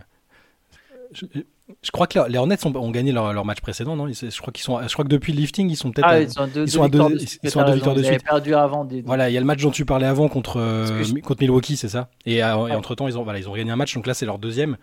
je, 1.81 1.91
crois 1.91 2.05
que 2.05 2.19
les 2.29 2.37
Hornets 2.37 2.63
ont, 2.65 2.75
ont 2.75 2.91
gagné 2.91 3.11
leur, 3.11 3.33
leur, 3.33 3.43
match 3.43 3.59
précédent, 3.59 3.95
non? 3.95 4.07
Je 4.07 4.39
crois, 4.39 4.53
qu'ils 4.53 4.63
sont, 4.63 4.79
je 4.87 4.93
crois 4.93 5.03
que 5.03 5.09
depuis 5.09 5.33
le 5.33 5.39
lifting, 5.39 5.69
ils 5.69 5.75
sont 5.75 5.91
peut-être. 5.91 6.07
Ah, 6.07 6.21
ils 6.21 6.29
sont 6.29 6.41
à 6.41 6.47
deux, 6.47 6.63
ils 6.63 6.71
sont 6.71 6.83
à 6.83 6.89
deux, 6.89 6.99
ils 7.43 7.49
sont 7.49 7.59
à 7.59 7.63
deux 7.63 7.73
victoires 7.73 7.95
de 7.95 8.03
suite. 8.03 8.23
perdu 8.23 8.53
avant. 8.53 8.85
Des... 8.85 9.01
Voilà, 9.01 9.29
il 9.29 9.33
y 9.33 9.37
a 9.37 9.39
le 9.39 9.45
match 9.45 9.61
dont 9.61 9.71
tu 9.71 9.83
parlais 9.83 10.05
avant 10.05 10.27
contre, 10.27 10.57
euh, 10.59 11.03
contre 11.23 11.41
Milwaukee, 11.41 11.75
c'est 11.75 11.89
ça? 11.89 12.09
Et, 12.25 12.43
euh, 12.43 12.67
et 12.67 12.73
entre-temps, 12.73 13.07
ils 13.07 13.17
ont, 13.17 13.23
voilà, 13.23 13.39
ils 13.39 13.49
ont 13.49 13.55
gagné 13.55 13.71
un 13.71 13.75
match, 13.75 13.95
donc 13.95 14.05
là, 14.05 14.13
c'est 14.13 14.25
leur 14.25 14.37
deuxième. 14.37 14.77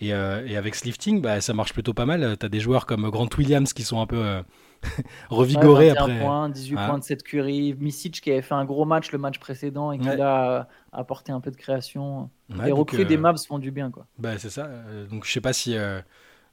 Et, 0.00 0.14
euh, 0.14 0.46
et, 0.46 0.56
avec 0.56 0.74
ce 0.74 0.84
lifting, 0.84 1.20
bah, 1.20 1.40
ça 1.40 1.52
marche 1.52 1.74
plutôt 1.74 1.92
pas 1.92 2.06
mal. 2.06 2.36
Tu 2.40 2.46
as 2.46 2.48
des 2.48 2.60
joueurs 2.60 2.86
comme 2.86 3.10
Grant 3.10 3.28
Williams 3.36 3.72
qui 3.72 3.82
sont 3.82 4.00
un 4.00 4.06
peu 4.06 4.42
revigoré 5.30 5.90
après. 5.90 6.20
Points, 6.20 6.48
18 6.48 6.74
points 6.74 6.98
de 6.98 7.04
cette 7.04 7.22
curie. 7.22 7.74
Misic 7.78 8.20
qui 8.20 8.30
avait 8.30 8.42
fait 8.42 8.54
un 8.54 8.64
gros 8.64 8.84
match 8.84 9.12
le 9.12 9.18
match 9.18 9.38
précédent 9.38 9.92
et 9.92 9.98
qui 9.98 10.08
a 10.08 10.68
apporté 10.92 11.32
un 11.32 11.40
peu 11.40 11.50
de 11.50 11.56
création. 11.56 12.30
les 12.48 12.72
recrues 12.72 13.04
des 13.04 13.16
euh, 13.16 13.20
maps 13.20 13.34
font 13.46 13.58
du 13.58 13.70
bien. 13.70 13.90
Quoi. 13.90 14.06
Bah, 14.18 14.38
c'est 14.38 14.50
ça. 14.50 14.66
Euh, 14.66 15.06
donc 15.06 15.24
je 15.24 15.32
sais 15.32 15.40
pas 15.40 15.52
si. 15.52 15.76
Euh, 15.76 16.00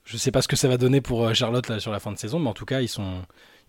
je 0.05 0.17
sais 0.17 0.31
pas 0.31 0.41
ce 0.41 0.47
que 0.47 0.55
ça 0.55 0.67
va 0.67 0.77
donner 0.77 1.01
pour 1.01 1.33
Charlotte 1.35 1.67
là, 1.67 1.79
sur 1.79 1.91
la 1.91 1.99
fin 1.99 2.11
de 2.11 2.17
saison, 2.17 2.39
mais 2.39 2.49
en 2.49 2.53
tout 2.53 2.65
cas, 2.65 2.81
ils 2.81 2.87
sont, 2.87 3.21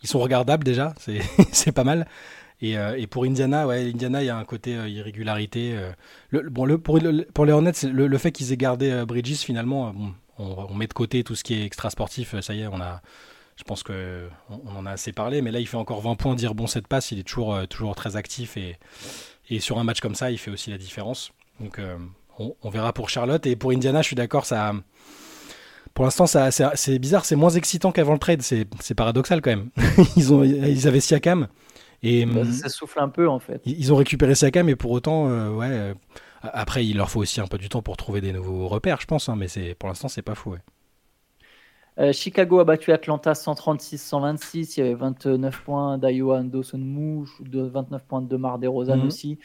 ils 0.03 0.09
sont 0.09 0.21
regardables 0.21 0.65
déjà. 0.65 0.95
C'est 1.53 1.73
pas 1.73 1.85
mal. 1.85 2.07
Et, 2.63 2.75
et, 2.75 3.07
pour 3.07 3.25
Indiana, 3.25 3.67
ouais, 3.67 3.91
Indiana, 3.91 4.23
il 4.23 4.27
y 4.27 4.31
a 4.31 4.37
un 4.37 4.45
côté 4.45 4.73
irrégularité. 4.73 5.79
Le, 6.29 6.49
bon, 6.49 6.67
le, 6.67 6.79
pour, 6.79 6.99
pour 7.35 7.47
les 7.47 7.53
Hornets, 7.53 7.73
le, 7.91 8.07
le 8.07 8.19
fait 8.19 8.33
qu'ils 8.33 8.53
aient 8.53 8.59
gardé 8.59 9.03
Bridges, 9.07 9.39
finalement, 9.39 9.93
bon, 9.93 10.13
on, 10.39 10.67
on, 10.69 10.75
met 10.75 10.87
de 10.87 10.93
côté 10.93 11.25
tout 11.25 11.35
ce 11.35 11.43
qui 11.43 11.55
est 11.55 11.65
extra 11.65 11.89
sportif. 11.89 12.39
Ça 12.41 12.55
y 12.55 12.61
est, 12.61 12.67
on 12.67 12.81
a, 12.81 13.01
je 13.61 13.65
pense 13.65 13.83
qu'on 13.83 14.31
on 14.49 14.77
en 14.77 14.87
a 14.87 14.93
assez 14.93 15.13
parlé, 15.13 15.43
mais 15.43 15.51
là, 15.51 15.61
il 15.61 15.67
fait 15.67 15.77
encore 15.77 16.01
20 16.01 16.15
points, 16.15 16.35
dire 16.35 16.55
bon, 16.55 16.67
cette 16.67 16.89
passe, 16.89 17.13
il 17.13 17.19
est 17.19 17.25
toujours, 17.25 17.55
euh, 17.55 17.67
toujours 17.67 17.95
très 17.95 18.17
actif 18.17 18.57
et, 18.57 18.79
et 19.51 19.61
sur 19.61 19.79
un 19.79 19.85
match 19.85 20.01
comme 20.01 20.15
ça, 20.15 20.31
il 20.31 20.39
fait 20.39 20.51
aussi 20.51 20.71
la 20.71 20.79
différence. 20.79 21.33
Donc, 21.61 21.79
euh, 21.79 21.99
on, 22.39 22.71
verra 22.71 22.95
pour 22.95 23.11
Charlotte. 23.11 23.45
Et 23.47 23.55
pour 23.55 23.73
Indiana, 23.73 24.01
je 24.01 24.07
suis 24.07 24.17
d'accord, 24.17 24.47
ça. 24.47 24.73
Pour 25.93 26.07
l'instant, 26.07 26.25
c'est 26.27 26.99
bizarre, 26.99 27.27
c'est 27.27 27.37
moins 27.37 27.51
excitant 27.51 27.93
qu'avant 27.93 28.15
le 28.15 28.19
trade. 28.19 28.41
C'est 28.41 28.95
paradoxal 28.97 29.43
quand 29.43 29.51
même. 29.51 29.69
ils, 30.17 30.33
ont, 30.33 30.43
ils 30.43 30.89
avaient 30.89 31.01
Siakam. 31.01 31.49
Et, 32.03 32.25
bah, 32.25 32.51
ça 32.51 32.71
souffle 32.71 32.99
un 32.99 33.11
peu 33.11 33.29
en 33.29 33.41
fait. 33.41 33.61
Ils 33.67 33.93
ont 33.93 33.97
récupéré 33.97 34.35
Siakam, 34.35 34.71
et 34.71 34.77
pour 34.77 34.91
autant, 34.91 35.29
euh, 35.29 35.51
ouais. 35.51 35.95
après, 36.43 36.87
il 36.87 36.97
leur 36.97 37.11
faut 37.11 37.21
aussi 37.21 37.43
un 37.43 37.47
peu 37.47 37.59
du 37.59 37.69
temps 37.69 37.83
pour 37.83 37.99
trouver 37.99 38.23
des 38.23 38.33
nouveaux 38.33 38.69
repères, 38.69 39.03
je 39.03 39.07
pense. 39.07 39.29
Hein, 39.29 39.37
mais 39.37 39.75
pour 39.75 39.91
l'instant, 39.91 40.09
c'est 40.09 40.23
pas 40.23 40.35
fou. 40.35 40.53
Ouais. 40.53 40.61
Euh, 42.01 42.13
Chicago 42.13 42.61
a 42.61 42.65
battu 42.65 42.93
Atlanta 42.93 43.33
136-126. 43.33 44.75
Il 44.77 44.81
y 44.81 44.83
avait 44.83 44.95
29 44.95 45.63
points 45.65 45.99
d'Iowa 45.99 46.43
Dawson 46.43 46.79
Mouche, 46.79 47.31
29 47.43 48.05
points 48.05 48.23
de 48.23 48.29
Demar 48.29 48.59
DeRozan 48.59 48.97
mhm. 48.97 49.07
aussi. 49.07 49.39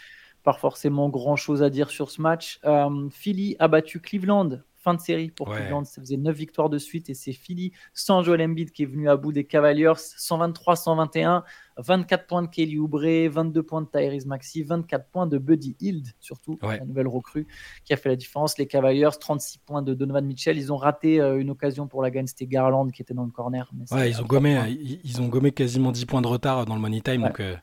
Pas 0.43 0.53
forcément 0.53 1.09
grand 1.09 1.35
chose 1.35 1.61
à 1.63 1.69
dire 1.69 1.89
sur 1.89 2.09
ce 2.09 2.21
match. 2.21 2.59
Euh, 2.65 3.09
Philly 3.11 3.55
a 3.59 3.67
battu 3.67 3.99
Cleveland 3.99 4.61
fin 4.85 4.93
de 4.93 5.01
série 5.01 5.31
pour 5.31 5.49
Cleveland. 5.49 5.83
Ça 5.83 5.99
faisait 5.99 6.15
9 6.15 6.35
victoires 6.35 6.69
de 6.69 6.77
suite 6.77 7.09
et 7.09 7.15
c'est 7.15 7.33
Philly 7.33 7.71
sans 7.95 8.21
Joel 8.21 8.43
Embiid 8.43 8.71
qui 8.71 8.83
est 8.83 8.85
venu 8.85 9.09
à 9.09 9.17
bout 9.17 9.31
des 9.31 9.43
Cavaliers. 9.43 9.93
123-121, 9.95 11.41
24 11.77 12.27
points 12.27 12.43
de 12.43 12.47
Kelly 12.47 12.77
Oubre, 12.77 13.27
22 13.27 13.63
points 13.63 13.81
de 13.81 13.87
Tyrese 13.87 14.27
Maxi, 14.27 14.61
24 14.61 15.07
points 15.09 15.25
de 15.25 15.39
Buddy 15.39 15.75
Hield, 15.79 16.07
surtout, 16.19 16.59
la 16.61 16.85
nouvelle 16.85 17.07
recrue 17.07 17.47
qui 17.83 17.93
a 17.93 17.97
fait 17.97 18.09
la 18.09 18.15
différence. 18.15 18.59
Les 18.59 18.67
Cavaliers, 18.67 19.09
36 19.19 19.57
points 19.57 19.81
de 19.81 19.95
Donovan 19.95 20.23
Mitchell. 20.23 20.55
Ils 20.55 20.71
ont 20.71 20.77
raté 20.77 21.19
euh, 21.19 21.39
une 21.39 21.49
occasion 21.49 21.87
pour 21.87 22.03
la 22.03 22.11
gagne, 22.11 22.27
c'était 22.27 22.45
Garland 22.45 22.87
qui 22.89 23.01
était 23.01 23.15
dans 23.15 23.25
le 23.25 23.31
corner. 23.31 23.71
ouais, 23.91 24.11
ils 24.11 24.21
ont, 24.21 24.25
gommé, 24.25 24.77
ils, 25.03 25.19
ont 25.19 25.27
gommé 25.27 25.51
quasiment 25.51 25.91
10 25.91 26.05
points 26.05 26.21
de 26.21 26.27
retard 26.27 26.65
dans 26.65 26.75
le 26.75 26.81
money 26.81 27.01
time. 27.01 27.23
Donc, 27.23 27.39
euh, 27.39 27.55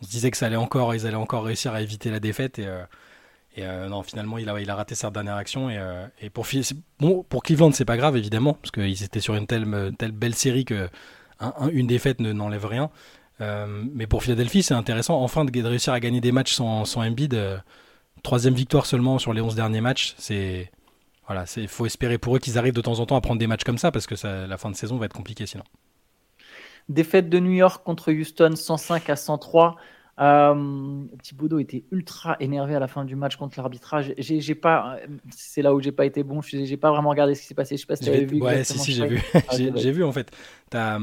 on 0.00 0.06
se 0.06 0.10
disait 0.10 0.30
que 0.30 0.38
ça 0.38 0.46
allait 0.46 0.56
encore, 0.56 0.94
ils 0.94 1.06
allaient 1.06 1.16
encore 1.16 1.44
réussir 1.44 1.74
à 1.74 1.82
éviter 1.82 2.10
la 2.10 2.20
défaite. 2.20 2.58
Et, 2.58 2.66
euh, 2.66 2.84
Et 3.56 3.64
non, 3.64 4.02
finalement, 4.02 4.38
il 4.38 4.48
a, 4.48 4.74
raté 4.74 4.94
sa 4.94 5.10
dernière 5.10 5.34
action. 5.34 5.70
Et, 5.70 5.80
et 6.22 6.30
pour, 6.30 6.46
bon, 7.00 7.24
pour 7.28 7.42
Cleveland, 7.42 7.72
c'est 7.72 7.84
pas 7.84 7.96
grave, 7.96 8.16
évidemment, 8.16 8.54
parce 8.54 8.70
qu'ils 8.70 9.02
étaient 9.02 9.20
sur 9.20 9.34
une 9.34 9.46
telle, 9.46 9.92
telle 9.98 10.12
belle 10.12 10.34
série 10.34 10.64
que 10.64 10.88
défaite 11.82 12.20
n'enlève 12.20 12.64
rien. 12.64 12.90
mais 13.40 14.06
pour 14.06 14.22
Philadelphie, 14.22 14.62
c'est 14.62 14.74
intéressant, 14.74 15.20
enfin, 15.20 15.44
de, 15.44 15.62
réussir 15.62 15.92
à 15.92 16.00
gagner 16.00 16.20
des 16.20 16.32
matchs 16.32 16.52
sans, 16.52 16.84
sans 16.84 17.02
Embiid. 17.02 17.36
troisième 18.22 18.54
victoire 18.54 18.86
seulement 18.86 19.18
sur 19.18 19.32
les 19.32 19.40
11 19.40 19.56
derniers 19.56 19.80
matchs, 19.80 20.14
c'est 20.16 20.70
voilà, 21.30 21.44
il 21.56 21.68
faut 21.68 21.86
espérer 21.86 22.18
pour 22.18 22.34
eux 22.34 22.40
qu'ils 22.40 22.58
arrivent 22.58 22.74
de 22.74 22.80
temps 22.80 22.98
en 22.98 23.06
temps 23.06 23.14
à 23.14 23.20
prendre 23.20 23.38
des 23.38 23.46
matchs 23.46 23.62
comme 23.62 23.78
ça 23.78 23.92
parce 23.92 24.08
que 24.08 24.16
la 24.26 24.56
fin 24.56 24.68
de 24.68 24.74
saison 24.74 24.96
va 24.96 25.06
être 25.06 25.12
compliquée 25.12 25.46
sinon. 25.46 25.62
Défaite 26.88 27.28
de 27.28 27.38
New 27.38 27.52
York 27.52 27.84
contre 27.84 28.12
Houston 28.12 28.56
105 28.56 29.08
à 29.08 29.14
103. 29.14 29.76
Euh, 30.20 31.04
Thibodeau 31.22 31.58
était 31.58 31.84
ultra 31.90 32.36
énervé 32.40 32.74
à 32.74 32.78
la 32.78 32.88
fin 32.88 33.04
du 33.04 33.16
match 33.16 33.36
contre 33.36 33.58
l'arbitrage. 33.58 34.12
J'ai, 34.18 34.54
pas, 34.54 34.98
c'est 35.30 35.62
là 35.62 35.74
où 35.74 35.80
j'ai 35.80 35.92
pas 35.92 36.04
été 36.04 36.22
bon. 36.22 36.42
J'ai 36.42 36.76
pas 36.76 36.90
vraiment 36.90 37.10
regardé 37.10 37.34
ce 37.34 37.40
qui 37.40 37.46
s'est 37.46 37.54
passé. 37.54 37.76
Je 37.76 37.80
sais 37.80 37.86
pas 37.86 37.96
si 37.96 38.04
tu 38.04 38.10
avais 38.10 38.24
vu. 38.24 38.40
Ouais, 38.40 38.64
si, 38.64 38.78
si, 38.78 38.92
j'ai 38.92 39.06
vu. 39.06 39.22
Ah, 39.34 39.56
j'ai, 39.56 39.92
vu 39.92 40.04
en 40.04 40.12
fait. 40.12 40.30
Tu 40.70 40.76
as, 40.76 40.98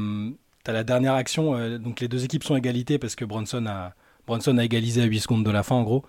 la 0.66 0.84
dernière 0.84 1.14
action. 1.14 1.54
Euh, 1.56 1.78
donc 1.78 2.00
les 2.00 2.08
deux 2.08 2.24
équipes 2.24 2.44
sont 2.44 2.56
égalité 2.56 2.98
parce 2.98 3.16
que 3.16 3.24
Bronson 3.24 3.64
a, 3.66 3.94
Bronson 4.26 4.56
a 4.58 4.64
égalisé 4.64 5.02
à 5.02 5.06
8 5.06 5.20
secondes 5.20 5.44
de 5.44 5.50
la 5.50 5.62
fin 5.62 5.76
en 5.76 5.82
gros. 5.82 6.04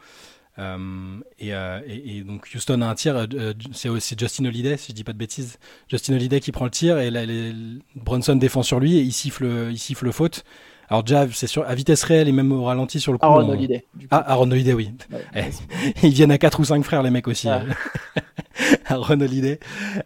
Euh, 0.60 1.20
euh, 1.42 1.82
et, 1.88 2.22
donc 2.22 2.50
Houston 2.54 2.82
a 2.82 2.88
un 2.88 2.96
tir, 2.96 3.16
euh, 3.16 3.54
c'est 3.72 3.88
aussi 3.88 4.16
Justin 4.18 4.46
Holiday, 4.46 4.76
si 4.78 4.92
je 4.92 4.96
dis 4.96 5.04
pas 5.04 5.14
de 5.14 5.18
bêtises. 5.18 5.58
Justin 5.88 6.16
Holiday 6.16 6.40
qui 6.40 6.52
prend 6.52 6.66
le 6.66 6.72
tir 6.72 7.00
et 7.00 7.10
là, 7.10 7.22
Brunson 7.96 8.36
défend 8.36 8.64
sur 8.64 8.80
lui 8.80 8.98
et 8.98 9.02
il 9.02 9.14
siffle, 9.14 9.70
il 9.72 9.80
siffle 9.80 10.12
faute. 10.12 10.44
Alors 10.90 11.04
déjà, 11.04 11.28
c'est 11.32 11.48
sûr, 11.48 11.64
à 11.68 11.76
vitesse 11.76 12.04
réelle 12.04 12.28
et 12.28 12.32
même 12.32 12.52
au 12.52 12.64
ralenti 12.64 13.00
sur 13.00 13.12
le 13.12 13.18
coup. 13.18 13.26
Aaron 13.26 13.50
Holiday. 13.50 13.86
Ah, 14.12 14.32
Aaron 14.32 14.50
Holiday, 14.52 14.74
oui. 14.74 14.92
Eh, 15.36 15.44
ils 16.04 16.14
viennent 16.14 16.32
à 16.32 16.38
4 16.38 16.60
ou 16.60 16.66
5 16.66 16.84
frères, 16.84 17.04
les 17.04 17.12
mecs 17.12 17.28
aussi. 17.28 17.48
Aaron 18.86 19.22
Holiday. 19.22 19.60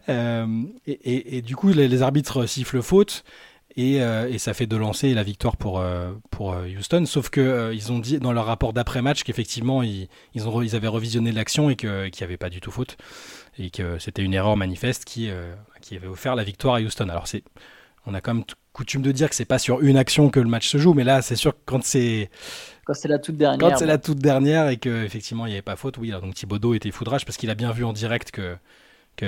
et, 0.08 1.36
et, 1.36 1.42
du 1.42 1.56
coup, 1.56 1.68
les, 1.68 1.88
les 1.88 2.02
arbitres 2.02 2.46
sifflent 2.46 2.82
faute. 2.82 3.24
Euh, 3.78 4.28
et, 4.28 4.38
ça 4.38 4.54
fait 4.54 4.66
de 4.66 4.76
lancer 4.76 5.14
la 5.14 5.22
victoire 5.22 5.56
pour, 5.56 5.80
euh, 5.80 6.12
pour 6.30 6.52
euh, 6.52 6.66
Houston. 6.66 7.06
Sauf 7.06 7.28
que 7.28 7.72
ils 7.74 7.90
ont 7.90 7.98
dit 7.98 8.18
dans 8.18 8.32
leur 8.32 8.46
rapport 8.46 8.72
d'après-match 8.72 9.24
qu'effectivement 9.24 9.82
ils, 9.82 10.08
ils, 10.34 10.48
ont, 10.48 10.62
ils 10.62 10.76
avaient 10.76 10.88
revisionné 10.88 11.32
l'action 11.32 11.70
et 11.70 11.76
qu'il 11.76 11.88
n'y 11.90 12.22
avait 12.22 12.36
pas 12.36 12.50
du 12.50 12.60
tout 12.60 12.70
faute 12.70 12.96
et 13.58 13.70
que 13.70 13.98
c'était 13.98 14.22
une 14.22 14.34
erreur 14.34 14.56
manifeste 14.56 15.04
qui, 15.04 15.30
qui 15.80 15.96
avait 15.96 16.06
offert 16.06 16.34
la 16.34 16.44
victoire 16.44 16.76
à 16.76 16.80
Houston. 16.80 17.08
Alors 17.08 17.26
c'est, 17.26 17.44
on 18.06 18.14
a 18.14 18.20
quand 18.20 18.34
même 18.34 18.44
coutume 18.74 19.00
de 19.00 19.10
dire 19.10 19.30
que 19.30 19.34
c'est 19.34 19.46
pas 19.46 19.58
sur 19.58 19.80
une 19.80 19.96
action 19.96 20.28
que 20.28 20.40
le 20.40 20.48
match 20.48 20.68
se 20.68 20.76
joue, 20.76 20.92
mais 20.92 21.04
là 21.04 21.22
c'est 21.22 21.36
sûr 21.36 21.52
que 21.52 21.60
quand 21.64 21.82
c'est 21.82 22.28
quand 22.84 22.92
c'est 22.92 23.08
la 23.08 23.18
toute 23.18 23.36
dernière, 23.36 23.58
quand 23.58 23.76
c'est 23.78 23.86
la 23.86 23.96
toute 23.96 24.18
dernière 24.18 24.68
et 24.68 24.76
qu'effectivement 24.76 25.46
il 25.46 25.50
n'y 25.50 25.54
avait 25.54 25.62
pas 25.62 25.76
faute, 25.76 25.96
oui. 25.96 26.10
donc 26.10 26.34
Thibaudot 26.34 26.74
était 26.74 26.90
foudrage 26.90 27.24
parce 27.24 27.38
qu'il 27.38 27.48
a 27.48 27.54
bien 27.54 27.72
vu 27.72 27.84
en 27.84 27.94
direct 27.94 28.30
que 28.30 28.56
qui 29.16 29.26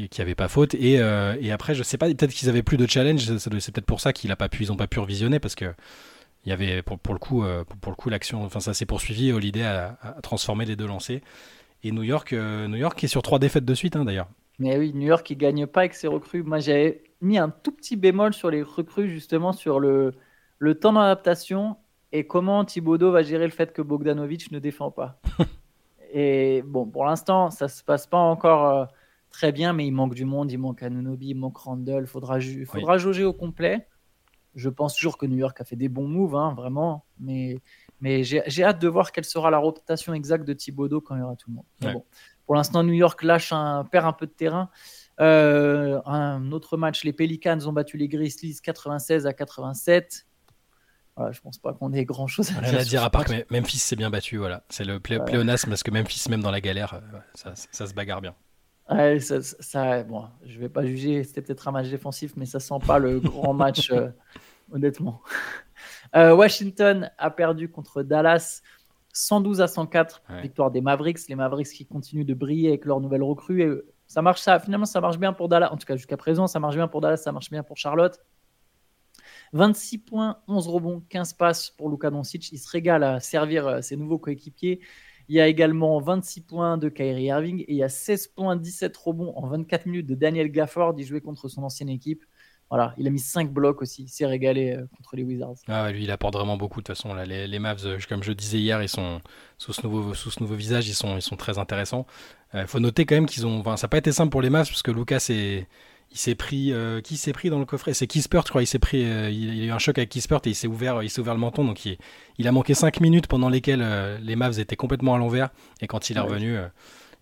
n'y 0.00 0.08
avait 0.20 0.34
pas 0.34 0.48
faute. 0.48 0.74
Et, 0.74 1.00
euh, 1.00 1.36
et, 1.40 1.50
après, 1.52 1.74
je 1.74 1.82
sais 1.82 1.98
pas, 1.98 2.06
peut-être 2.06 2.32
qu'ils 2.32 2.48
avaient 2.48 2.62
plus 2.62 2.76
de 2.76 2.86
challenge. 2.86 3.36
C'est 3.38 3.50
peut-être 3.50 3.86
pour 3.86 4.00
ça 4.00 4.12
qu'ils 4.12 4.30
n'ont 4.30 4.36
pas 4.36 4.48
pu, 4.48 4.62
ils 4.62 4.72
ont 4.72 4.76
pas 4.76 4.86
pu 4.86 5.00
revisionner 5.00 5.40
parce 5.40 5.54
que 5.54 5.74
il 6.46 6.50
y 6.50 6.52
avait 6.52 6.82
pour, 6.82 6.98
pour 6.98 7.14
le 7.14 7.20
coup, 7.20 7.42
euh, 7.42 7.64
pour, 7.64 7.90
le 7.90 7.96
coup, 7.96 8.10
l'action, 8.10 8.44
enfin 8.44 8.60
ça 8.60 8.74
s'est 8.74 8.86
poursuivi. 8.86 9.32
Holiday 9.32 9.62
a, 9.62 9.98
a, 10.02 10.20
transformé 10.20 10.66
les 10.66 10.76
deux 10.76 10.86
lancers. 10.86 11.20
Et 11.82 11.90
New 11.90 12.02
York, 12.02 12.32
euh, 12.32 12.68
New 12.68 12.76
York 12.76 13.02
est 13.02 13.08
sur 13.08 13.22
trois 13.22 13.38
défaites 13.38 13.64
de 13.64 13.74
suite, 13.74 13.96
hein, 13.96 14.04
d'ailleurs. 14.04 14.28
Mais 14.58 14.78
oui, 14.78 14.92
New 14.94 15.06
York, 15.06 15.28
il 15.30 15.36
gagne 15.36 15.66
pas 15.66 15.80
avec 15.80 15.94
ses 15.94 16.06
recrues. 16.06 16.42
Moi, 16.42 16.60
j'avais 16.60 17.02
mis 17.24 17.38
un 17.38 17.50
tout 17.50 17.72
petit 17.72 17.96
bémol 17.96 18.34
sur 18.34 18.50
les 18.50 18.62
recrues, 18.62 19.08
justement, 19.08 19.52
sur 19.52 19.80
le, 19.80 20.12
le 20.58 20.74
temps 20.78 20.92
d'adaptation 20.92 21.76
et 22.12 22.26
comment 22.26 22.64
Thibodeau 22.64 23.10
va 23.10 23.22
gérer 23.22 23.44
le 23.44 23.50
fait 23.50 23.72
que 23.72 23.82
Bogdanovic 23.82 24.52
ne 24.52 24.60
défend 24.60 24.90
pas. 24.90 25.20
et 26.12 26.62
bon, 26.64 26.86
pour 26.86 27.04
l'instant, 27.04 27.50
ça 27.50 27.66
se 27.66 27.82
passe 27.82 28.06
pas 28.06 28.18
encore 28.18 28.88
très 29.34 29.50
bien, 29.50 29.72
mais 29.72 29.84
il 29.84 29.90
manque 29.90 30.14
du 30.14 30.24
monde, 30.24 30.52
il 30.52 30.58
manque 30.58 30.82
Anunobi, 30.84 31.30
il 31.30 31.34
manque 31.34 31.58
Randall, 31.58 32.06
faudra, 32.06 32.38
faudra 32.66 32.98
jauger 32.98 33.24
au 33.24 33.32
complet. 33.32 33.88
Je 34.54 34.68
pense 34.68 34.94
toujours 34.94 35.18
que 35.18 35.26
New 35.26 35.36
York 35.36 35.60
a 35.60 35.64
fait 35.64 35.74
des 35.74 35.88
bons 35.88 36.06
moves, 36.06 36.36
hein, 36.36 36.54
vraiment, 36.56 37.04
mais, 37.18 37.58
mais 38.00 38.22
j'ai 38.22 38.62
hâte 38.62 38.80
de 38.80 38.86
voir 38.86 39.10
quelle 39.10 39.24
sera 39.24 39.50
la 39.50 39.58
rotation 39.58 40.14
exacte 40.14 40.44
de 40.44 40.52
Thibodeau 40.52 41.00
quand 41.00 41.16
il 41.16 41.18
y 41.18 41.22
aura 41.22 41.34
tout 41.34 41.50
le 41.50 41.56
monde. 41.56 42.02
pour 42.46 42.54
l'instant, 42.54 42.84
New 42.84 42.92
York 42.92 43.20
lâche 43.24 43.52
un, 43.52 43.84
perd 43.84 44.06
un 44.06 44.12
peu 44.12 44.26
de 44.26 44.32
terrain. 44.32 44.70
Euh, 45.20 46.00
un 46.06 46.50
autre 46.52 46.76
match, 46.76 47.04
les 47.04 47.12
Pelicans 47.12 47.58
ont 47.66 47.72
battu 47.72 47.96
les 47.96 48.08
Grizzlies 48.08 48.58
96 48.62 49.26
à 49.26 49.32
87. 49.32 50.26
Voilà, 51.16 51.30
je 51.30 51.40
pense 51.40 51.58
pas 51.58 51.72
qu'on 51.72 51.92
ait 51.92 52.04
grand 52.04 52.26
chose 52.26 52.50
à, 52.56 52.60
dire, 52.60 52.80
à 52.80 52.84
dire. 52.84 53.04
à 53.04 53.10
part 53.10 53.24
que 53.24 53.32
Memphis 53.50 53.78
s'est 53.78 53.94
bien 53.94 54.10
battu. 54.10 54.36
Voilà. 54.36 54.64
C'est 54.68 54.84
le 54.84 54.98
pléonasme 54.98 55.68
parce 55.68 55.84
que 55.84 55.92
Memphis, 55.92 56.28
même 56.28 56.42
dans 56.42 56.50
la 56.50 56.60
galère, 56.60 56.94
euh, 56.94 57.18
ça, 57.34 57.52
ça 57.54 57.86
se 57.86 57.94
bagarre 57.94 58.20
bien. 58.20 58.34
Ouais, 58.90 59.18
ça, 59.20 59.40
ça, 59.40 60.02
bon, 60.02 60.26
je 60.44 60.58
vais 60.58 60.68
pas 60.68 60.84
juger, 60.84 61.24
c'était 61.24 61.40
peut-être 61.40 61.68
un 61.68 61.72
match 61.72 61.88
défensif, 61.88 62.32
mais 62.36 62.44
ça 62.44 62.60
sent 62.60 62.78
pas 62.86 62.98
le 62.98 63.18
grand 63.18 63.54
match, 63.54 63.90
euh, 63.90 64.08
honnêtement. 64.72 65.22
Euh, 66.14 66.32
Washington 66.32 67.10
a 67.18 67.30
perdu 67.30 67.68
contre 67.68 68.04
Dallas 68.04 68.62
112 69.12 69.60
à 69.60 69.66
104, 69.66 70.22
victoire 70.40 70.70
des 70.70 70.80
Mavericks. 70.80 71.28
Les 71.28 71.34
Mavericks 71.34 71.70
qui 71.70 71.84
continuent 71.84 72.24
de 72.24 72.34
briller 72.34 72.68
avec 72.68 72.84
leur 72.84 73.00
nouvelle 73.00 73.24
recrue. 73.24 73.82
Ça 74.06 74.22
marche, 74.22 74.40
ça, 74.40 74.58
finalement, 74.60 74.86
ça 74.86 75.00
marche 75.00 75.18
bien 75.18 75.32
pour 75.32 75.48
Dallas. 75.48 75.70
En 75.72 75.76
tout 75.76 75.86
cas, 75.86 75.96
jusqu'à 75.96 76.16
présent, 76.16 76.46
ça 76.46 76.60
marche 76.60 76.76
bien 76.76 76.88
pour 76.88 77.00
Dallas, 77.00 77.18
ça 77.18 77.32
marche 77.32 77.50
bien 77.50 77.62
pour 77.62 77.76
Charlotte. 77.76 78.20
26 79.52 79.98
points, 79.98 80.38
11 80.48 80.68
rebonds, 80.68 81.02
15 81.08 81.34
passes 81.34 81.70
pour 81.70 81.88
Luka 81.88 82.10
Doncic. 82.10 82.50
Il 82.52 82.58
se 82.58 82.68
régale 82.68 83.04
à 83.04 83.20
servir 83.20 83.66
euh, 83.66 83.80
ses 83.80 83.96
nouveaux 83.96 84.18
coéquipiers. 84.18 84.80
Il 85.28 85.36
y 85.36 85.40
a 85.40 85.46
également 85.46 85.98
26 86.00 86.42
points 86.42 86.76
de 86.76 86.88
Kyrie 86.88 87.24
Irving 87.24 87.60
et 87.60 87.72
il 87.72 87.76
y 87.76 87.82
a 87.82 87.88
16 87.88 88.28
points, 88.28 88.56
17 88.56 88.94
rebonds 88.96 89.32
en 89.36 89.46
24 89.46 89.86
minutes 89.86 90.06
de 90.06 90.14
Daniel 90.14 90.50
Gafford. 90.50 90.94
Il 90.98 91.06
jouait 91.06 91.20
contre 91.20 91.48
son 91.48 91.62
ancienne 91.62 91.88
équipe. 91.88 92.24
Voilà, 92.70 92.94
il 92.96 93.06
a 93.06 93.10
mis 93.10 93.18
5 93.18 93.52
blocs 93.52 93.82
aussi. 93.82 94.04
Il 94.04 94.08
s'est 94.08 94.26
régalé 94.26 94.72
euh, 94.72 94.86
contre 94.96 95.16
les 95.16 95.22
Wizards. 95.22 95.56
Ah 95.68 95.90
lui, 95.92 96.04
il 96.04 96.10
apporte 96.10 96.34
vraiment 96.34 96.56
beaucoup. 96.56 96.80
De 96.80 96.86
toute 96.86 96.96
façon, 96.96 97.14
là, 97.14 97.24
les, 97.24 97.58
Mavs, 97.58 97.84
euh, 97.84 97.98
comme 98.08 98.22
je 98.22 98.32
disais 98.32 98.58
hier, 98.58 98.82
ils 98.82 98.88
sont 98.88 99.20
sous 99.58 99.72
ce 99.72 99.82
nouveau, 99.82 100.14
sous 100.14 100.30
ce 100.30 100.40
nouveau 100.40 100.54
visage, 100.54 100.88
ils 100.88 100.94
sont, 100.94 101.16
ils 101.16 101.22
sont 101.22 101.36
très 101.36 101.58
intéressants. 101.58 102.06
Il 102.52 102.60
euh, 102.60 102.66
faut 102.66 102.80
noter 102.80 103.04
quand 103.04 103.14
même 103.14 103.26
qu'ils 103.26 103.46
ont. 103.46 103.60
Enfin, 103.60 103.76
ça 103.76 103.86
n'a 103.86 103.90
pas 103.90 103.98
été 103.98 104.12
simple 104.12 104.30
pour 104.30 104.42
les 104.42 104.50
Mavs 104.50 104.66
parce 104.66 104.82
que 104.82 104.90
Lucas 104.90 105.26
est 105.30 105.68
il 106.10 106.18
s'est 106.18 106.34
pris 106.34 106.72
qui 107.02 107.16
s'est 107.16 107.32
pris 107.32 107.50
dans 107.50 107.58
le 107.58 107.64
coffret? 107.64 107.92
C'est 107.92 108.06
Kispert 108.06 108.42
je 108.44 108.50
crois 108.50 108.62
il 108.62 108.68
s'est 108.68 108.78
pris 108.78 109.00
il, 109.00 109.62
a 109.62 109.64
eu 109.64 109.70
un 109.72 109.78
choc 109.78 109.98
avec 109.98 110.10
Kispert 110.10 110.40
et 110.44 110.50
il 110.50 110.54
s'est 110.54 110.68
ouvert 110.68 111.02
il 111.02 111.10
s'est 111.10 111.20
ouvert 111.20 111.34
le 111.34 111.40
menton 111.40 111.64
donc 111.64 111.84
il, 111.86 111.96
il, 112.38 112.46
a 112.46 112.52
manqué 112.52 112.74
5 112.74 113.00
minutes 113.00 113.26
pendant 113.26 113.48
lesquelles 113.48 113.84
les 114.22 114.36
Mavs 114.36 114.60
étaient 114.60 114.76
complètement 114.76 115.14
à 115.14 115.18
l'envers 115.18 115.48
et 115.80 115.88
quand 115.88 116.10
il 116.10 116.16
est 116.18 116.20
revenu 116.20 116.56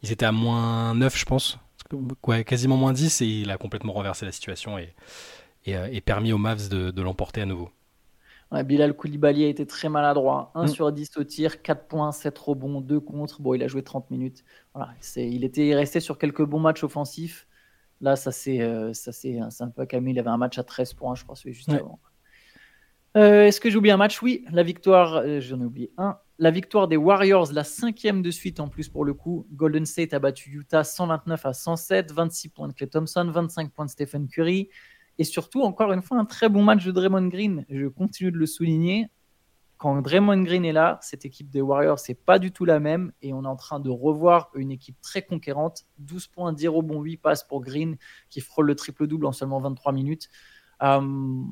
ils 0.03 0.13
étaient 0.13 0.27
à 0.27 0.33
moins 0.33 0.95
9 0.95 1.17
je 1.17 1.25
pense 1.25 1.59
ouais, 2.27 2.45
quasiment 2.45 2.77
moins 2.77 2.93
10 2.93 3.23
et 3.23 3.27
il 3.27 3.51
a 3.51 3.57
complètement 3.57 3.93
renversé 3.93 4.25
la 4.27 4.33
situation 4.33 4.79
et, 4.79 4.95
et, 5.67 6.01
permis 6.01 6.33
aux 6.33 6.39
Mavs 6.39 6.69
de, 6.69 7.03
l'emporter 7.03 7.43
à 7.43 7.47
nouveau 7.47 7.71
Bilal 8.65 8.95
Koulibaly 8.95 9.45
a 9.45 9.49
été 9.49 9.67
très 9.67 9.89
maladroit 9.89 10.51
1 10.55 10.65
mm. 10.65 10.69
sur 10.69 10.93
10 10.93 11.17
au 11.17 11.25
tir 11.25 11.63
4 11.63 11.87
points 11.87 12.13
7 12.13 12.37
rebonds 12.39 12.81
2 12.83 13.01
contre 13.01 13.41
bon 13.41 13.55
il 13.55 13.63
a 13.63 13.69
joué 13.69 13.83
30 13.83 14.11
minutes 14.11 14.45
voilà, 14.75 14.91
il 15.17 15.45
était 15.45 15.75
resté 15.75 16.01
sur 16.01 16.19
quelques 16.19 16.45
bons 16.45 16.61
matchs 16.61 16.85
offensifs 16.85 17.47
Là, 18.03 18.17
ça 18.17 18.33
s'est 18.33 18.61
euh, 18.61 18.93
un 19.61 19.69
peu 19.69 19.87
calmé. 19.87 20.11
Il 20.11 20.19
avait 20.19 20.29
un 20.29 20.37
match 20.37 20.59
à 20.59 20.65
13 20.65 20.95
points, 20.95 21.15
je 21.15 21.23
crois, 21.23 21.37
celui 21.37 21.55
juste 21.55 21.69
avant. 21.71 22.01
Euh, 23.17 23.47
est-ce 23.47 23.61
que 23.61 23.71
j'ai 23.71 23.77
oublié 23.77 23.93
un 23.93 23.97
match? 23.97 24.21
Oui, 24.23 24.45
la 24.51 24.65
victoire, 24.65 25.17
euh, 25.19 25.41
j'en 25.41 25.61
ai 25.61 25.65
oublié 25.65 25.93
un. 25.99 26.19
La 26.43 26.51
victoire 26.51 26.89
des 26.89 26.97
Warriors, 26.97 27.53
la 27.53 27.63
cinquième 27.63 28.21
de 28.21 28.33
suite 28.33 28.59
en 28.59 28.67
plus 28.67 28.89
pour 28.89 29.05
le 29.05 29.15
coup. 29.15 29.47
Golden 29.53 29.87
State 29.87 30.13
a 30.13 30.19
battu 30.19 30.51
Utah 30.51 30.83
129 30.83 31.47
à 31.47 31.53
107, 31.53 32.11
26 32.11 32.49
points 32.49 32.67
de 32.67 32.73
Clay 32.73 32.89
Thompson, 32.89 33.31
25 33.33 33.71
points 33.71 33.85
de 33.85 33.91
Stephen 33.93 34.27
Curry. 34.27 34.69
Et 35.19 35.23
surtout, 35.23 35.63
encore 35.63 35.93
une 35.93 36.03
fois, 36.03 36.19
un 36.19 36.25
très 36.25 36.49
bon 36.49 36.65
match 36.65 36.85
de 36.85 36.91
Draymond 36.91 37.29
Green. 37.29 37.65
Je 37.69 37.87
continue 37.87 38.33
de 38.33 38.39
le 38.39 38.47
souligner 38.47 39.09
quand 39.77 40.03
Draymond 40.03 40.43
Green 40.43 40.65
est 40.65 40.73
là, 40.73 40.99
cette 41.01 41.25
équipe 41.25 41.49
des 41.49 41.61
Warriors, 41.61 42.01
c'est 42.01 42.15
pas 42.15 42.41
du 42.41 42.51
tout 42.51 42.65
la 42.65 42.81
même 42.81 43.13
et 43.23 43.33
on 43.33 43.45
est 43.45 43.49
en 43.49 43.55
train 43.55 43.79
de 43.79 43.91
revoir 43.91 44.51
une 44.57 44.73
équipe 44.73 45.01
très 45.01 45.23
conquérante. 45.23 45.85
12 45.99 46.27
points, 46.27 46.53
10 46.53 46.67
rebonds, 46.67 47.03
8 47.03 47.19
passes 47.19 47.45
pour 47.45 47.61
Green 47.61 47.97
qui 48.31 48.41
frôle 48.41 48.67
le 48.67 48.75
triple-double 48.75 49.27
en 49.27 49.33
seulement 49.33 49.61
23 49.61 49.93
minutes. 49.93 50.29
Euh, 50.83 51.45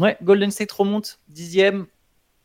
ouais, 0.00 0.18
Golden 0.22 0.50
State 0.50 0.72
remonte, 0.72 1.20
dixième. 1.28 1.86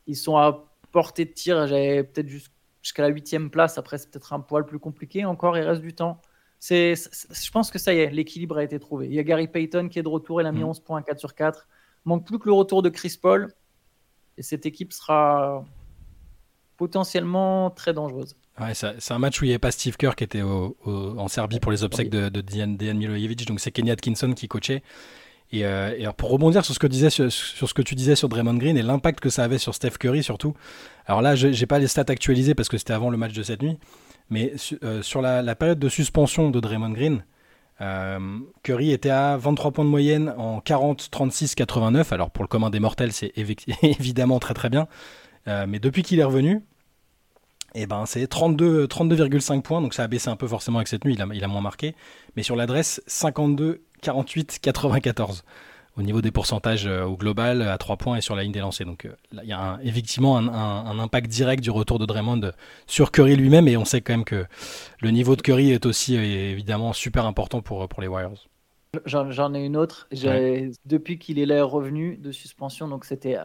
Ils 0.08 0.16
sont 0.16 0.38
à 0.38 0.69
portée 0.92 1.26
de 1.26 1.32
tir. 1.32 1.68
J'avais 1.68 2.04
peut-être 2.04 2.28
jusqu'à 2.28 3.02
la 3.02 3.10
huitième 3.10 3.50
place. 3.50 3.78
Après, 3.78 3.98
c'est 3.98 4.10
peut-être 4.10 4.34
un 4.34 4.40
poil 4.40 4.66
plus 4.66 4.80
compliqué. 4.80 5.26
Encore, 5.26 5.58
il 5.58 5.64
reste 5.64 5.82
du 5.82 5.94
temps. 5.94 6.22
C'est, 6.60 6.94
je 6.96 7.52
pense 7.52 7.72
que 7.72 7.80
ça 7.80 7.94
y 7.94 8.00
est, 8.00 8.10
l'équilibre 8.10 8.58
a 8.58 8.64
été 8.64 8.80
trouvé. 8.80 9.08
Il 9.08 9.14
y 9.14 9.20
a 9.20 9.24
Gary 9.24 9.48
Payton 9.48 9.88
qui 9.88 10.00
est 10.00 10.04
de 10.04 10.10
retour. 10.10 10.42
Il 10.42 10.48
a 10.48 10.52
mis 10.52 10.64
11 10.64 10.80
mmh. 10.80 10.84
points, 10.84 11.02
4 11.02 11.20
sur 11.20 11.34
4. 11.34 11.68
Manque 12.06 12.26
plus 12.26 12.40
que 12.40 12.48
le 12.48 12.54
retour 12.54 12.82
de 12.82 12.90
Chris 12.90 13.18
Paul. 13.22 13.54
Et 14.38 14.44
cette 14.44 14.66
équipe 14.66 14.92
sera 14.94 15.66
potentiellement 16.78 17.72
très 17.72 17.94
dangereuse. 17.94 18.36
Ouais, 18.60 18.74
c'est 18.74 19.12
un 19.12 19.20
match 19.20 19.42
où 19.42 19.46
il 19.46 19.50
n'y 19.50 19.54
avait 19.54 19.60
pas 19.60 19.72
Steve 19.72 19.96
Kerr 19.98 20.16
qui 20.16 20.24
était 20.24 20.42
en 20.42 21.28
Serbie 21.28 21.60
pour 21.60 21.72
les 21.72 21.84
obsèques 21.84 22.10
de, 22.10 22.30
de 22.30 22.42
Dejan, 22.42 22.68
Milojevic, 22.68 23.46
donc 23.46 23.60
c'est 23.60 23.72
Kenny 23.72 23.92
Atkinson 23.92 24.34
qui 24.34 24.48
coachait. 24.48 24.84
Et, 25.52 25.66
euh, 25.66 26.12
pour 26.16 26.30
rebondir 26.30 26.64
sur 26.64 26.74
ce, 26.74 26.80
que 26.80 27.82
tu 27.82 27.96
disais 27.96 28.16
sur 28.16 28.30
Draymond 28.30 28.56
Green 28.56 28.78
et 28.78 28.84
l'impact 28.84 29.20
que 29.20 29.30
ça 29.30 29.44
avait 29.44 29.58
sur 29.58 29.74
Steph 29.74 29.98
Curry 30.00 30.24
surtout. 30.24 30.54
Alors 31.06 31.22
là, 31.22 31.36
je 31.36 31.48
n'ai 31.48 31.66
pas 31.66 31.80
les 31.80 31.88
stats 31.88 32.06
actualisées 32.08 32.54
parce 32.54 32.70
que 32.70 32.78
c'était 32.78 32.94
avant 32.94 33.10
le 33.10 33.18
match 33.18 33.34
de 33.34 33.44
cette 33.44 33.64
nuit. 33.64 33.78
Mais 34.30 34.54
sur 35.02 35.22
la, 35.22 35.56
période 35.56 35.80
de 35.80 35.90
suspension 35.90 36.52
de 36.52 36.60
Draymond 36.60 36.92
Green, 36.92 37.24
Curry 38.62 38.92
était 38.92 39.10
à 39.10 39.38
23 39.38 39.72
points 39.72 39.86
de 39.86 39.90
moyenne 39.90 40.34
en 40.38 40.62
40, 40.62 41.10
36, 41.10 41.56
89. 41.56 42.14
Alors 42.14 42.30
pour 42.30 42.44
le 42.44 42.48
commun 42.48 42.70
des 42.70 42.80
mortels, 42.80 43.12
c'est 43.12 43.34
évidemment 43.82 44.38
très 44.38 44.54
très 44.54 44.70
bien. 44.70 44.88
mais 45.48 45.80
depuis 45.80 46.04
qu'il 46.04 46.20
est 46.20 46.24
revenu, 46.24 46.62
eh 47.76 47.86
ben 47.86 48.06
c'est 48.06 48.28
32, 48.28 48.86
32,5 48.86 49.62
points, 49.62 49.82
donc 49.82 49.94
ça 49.94 50.04
a 50.04 50.08
baissé 50.08 50.30
un 50.30 50.36
peu 50.36 50.48
forcément 50.48 50.80
avec 50.80 50.88
cette 50.88 51.06
nuit, 51.06 51.14
il 51.14 51.22
a, 51.22 51.28
il 51.34 51.44
a 51.44 51.48
moins 51.48 51.62
marqué. 51.62 51.96
Mais 52.36 52.44
sur 52.44 52.56
l'adresse, 52.56 53.02
52, 53.08 53.82
48, 54.02 54.60
94 54.62 55.44
au 56.00 56.02
niveau 56.02 56.22
des 56.22 56.32
pourcentages 56.32 56.88
euh, 56.88 57.04
au 57.04 57.18
global 57.18 57.62
à 57.62 57.78
3 57.78 57.98
points 57.98 58.18
et 58.18 58.22
sur 58.22 58.36
la 58.36 58.44
ligne 58.44 58.54
des 58.54 58.62
lancers. 58.62 58.88
Donc 58.88 59.06
euh, 59.06 59.14
il 59.44 59.50
y 59.50 59.54
a 59.54 59.80
effectivement 59.84 60.38
un, 60.38 61.00
impact 61.00 61.28
direct 61.28 61.62
du 61.62 61.72
retour 61.72 62.00
de 62.00 62.06
Draymond 62.06 62.52
sur 62.88 63.12
Curry 63.12 63.36
lui-même 63.36 63.68
et 63.68 63.78
on 63.78 63.86
sait 63.86 64.02
quand 64.02 64.14
même 64.14 64.24
que 64.24 64.46
le 65.02 65.12
niveau 65.12 65.36
de 65.36 65.42
Curry 65.42 65.72
est 65.72 65.86
aussi 65.86 66.18
euh, 66.18 66.22
évidemment 66.22 66.94
super 66.94 67.26
important 67.26 67.62
pour, 67.62 67.88
pour 67.88 68.02
les 68.02 68.08
Warriors. 68.08 68.48
J'en 69.06 69.54
ai 69.54 69.64
une 69.64 69.78
autre. 69.78 70.08
Depuis 70.86 71.20
qu'il 71.20 71.38
est 71.38 71.46
là 71.46 71.64
revenu 71.64 72.18
de 72.18 72.32
suspension, 72.32 72.88
donc 72.88 73.06
c'était 73.06 73.38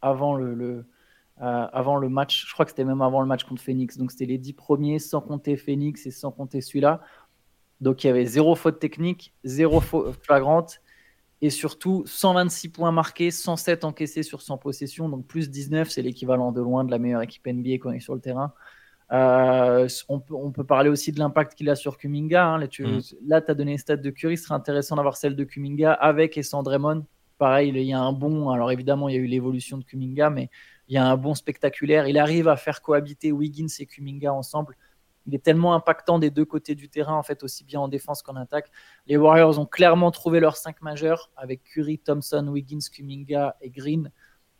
avant 0.00 0.36
le, 0.36 0.84
avant 1.38 1.96
le 1.96 2.08
match, 2.08 2.46
je 2.46 2.52
crois 2.52 2.64
que 2.64 2.70
c'était 2.70 2.84
même 2.84 3.02
avant 3.02 3.20
le 3.20 3.26
match 3.26 3.42
contre 3.42 3.60
Phoenix. 3.60 3.98
Donc 3.98 4.12
c'était 4.12 4.26
les 4.26 4.38
10 4.38 4.52
premiers 4.52 5.00
sans 5.00 5.20
compter 5.20 5.56
Phoenix 5.56 6.06
et 6.06 6.12
sans 6.12 6.30
compter 6.30 6.60
celui-là. 6.60 7.00
Donc 7.82 8.04
il 8.04 8.06
y 8.06 8.10
avait 8.10 8.24
zéro 8.24 8.54
faute 8.54 8.78
technique, 8.78 9.34
zéro 9.42 9.80
faute 9.80 10.14
flagrante 10.24 10.80
et 11.42 11.50
surtout 11.50 12.04
126 12.06 12.68
points 12.68 12.92
marqués, 12.92 13.32
107 13.32 13.84
encaissés 13.84 14.22
sur 14.22 14.40
100 14.40 14.58
possessions, 14.58 15.08
donc 15.08 15.26
plus 15.26 15.50
19, 15.50 15.90
c'est 15.90 16.00
l'équivalent 16.00 16.52
de 16.52 16.60
loin 16.60 16.84
de 16.84 16.92
la 16.92 17.00
meilleure 17.00 17.22
équipe 17.22 17.44
NBA 17.44 17.78
quand 17.80 17.90
on 17.90 17.92
est 17.92 18.00
sur 18.00 18.14
le 18.14 18.20
terrain. 18.20 18.54
Euh, 19.10 19.88
on, 20.08 20.20
peut, 20.52 20.64
parler 20.64 20.88
aussi 20.90 21.10
de 21.10 21.18
l'impact 21.18 21.54
qu'il 21.54 21.68
a 21.68 21.74
sur 21.74 21.98
Kuminga. 21.98 22.46
Hein. 22.46 22.58
Là, 22.58 22.68
tu 22.68 22.86
mm. 22.86 23.32
as 23.32 23.54
donné 23.54 23.72
les 23.72 23.78
stats 23.78 23.96
de 23.96 24.10
Curry, 24.10 24.38
ce 24.38 24.44
serait 24.44 24.54
intéressant 24.54 24.94
d'avoir 24.94 25.16
celle 25.16 25.34
de 25.34 25.42
Kuminga 25.42 25.92
avec 25.92 26.38
et 26.38 26.44
sans 26.44 26.62
Draymond. 26.62 27.04
Pareil, 27.36 27.70
il 27.70 27.82
y 27.82 27.92
a 27.92 27.98
un 27.98 28.12
bon. 28.12 28.50
Alors 28.50 28.70
évidemment, 28.70 29.08
il 29.08 29.16
y 29.16 29.18
a 29.18 29.20
eu 29.20 29.26
l'évolution 29.26 29.76
de 29.76 29.84
Kuminga, 29.84 30.30
mais 30.30 30.50
il 30.86 30.94
y 30.94 30.98
a 30.98 31.04
un 31.04 31.16
bon 31.16 31.34
spectaculaire. 31.34 32.06
Il 32.06 32.16
arrive 32.16 32.46
à 32.46 32.56
faire 32.56 32.80
cohabiter 32.80 33.32
Wiggins 33.32 33.66
et 33.80 33.86
Kuminga 33.86 34.32
ensemble 34.32 34.76
il 35.26 35.34
est 35.34 35.42
tellement 35.44 35.74
impactant 35.74 36.18
des 36.18 36.30
deux 36.30 36.44
côtés 36.44 36.74
du 36.74 36.88
terrain, 36.88 37.14
en 37.14 37.22
fait, 37.22 37.42
aussi 37.42 37.64
bien 37.64 37.80
en 37.80 37.88
défense 37.88 38.22
qu'en 38.22 38.36
attaque. 38.36 38.70
Les 39.06 39.16
Warriors 39.16 39.58
ont 39.58 39.66
clairement 39.66 40.10
trouvé 40.10 40.40
leurs 40.40 40.56
cinq 40.56 40.82
majeurs 40.82 41.30
avec 41.36 41.62
Curry, 41.62 41.98
Thompson, 41.98 42.46
Wiggins, 42.48 42.78
Kuminga 42.92 43.56
et 43.60 43.70
Green. 43.70 44.10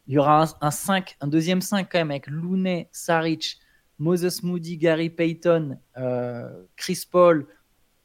Il 0.06 0.14
y 0.14 0.18
aura 0.18 0.44
un, 0.60 0.70
5, 0.70 1.16
un 1.20 1.26
deuxième 1.26 1.60
5 1.60 1.88
quand 1.90 1.98
même 1.98 2.10
avec 2.10 2.26
Looney, 2.26 2.88
Saric, 2.92 3.58
Moses 3.98 4.42
Moody, 4.42 4.76
Gary 4.78 5.10
Payton, 5.10 5.78
euh, 5.96 6.64
Chris 6.76 7.04
Paul, 7.10 7.46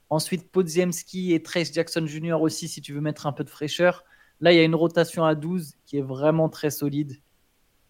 ensuite 0.10 0.52
Podziemski 0.52 1.34
et 1.34 1.42
Trace 1.42 1.74
Jackson 1.74 2.06
Jr. 2.06 2.38
aussi, 2.40 2.68
si 2.68 2.82
tu 2.82 2.94
veux 2.94 3.02
mettre 3.02 3.26
un 3.26 3.34
peu 3.34 3.44
de 3.44 3.50
fraîcheur. 3.50 4.04
Là, 4.40 4.54
il 4.54 4.58
y 4.58 4.60
a 4.60 4.64
une 4.64 4.76
rotation 4.76 5.26
à 5.26 5.34
12 5.34 5.74
qui 5.86 5.98
est 5.98 6.02
vraiment 6.02 6.50
très 6.50 6.70
solide. 6.70 7.20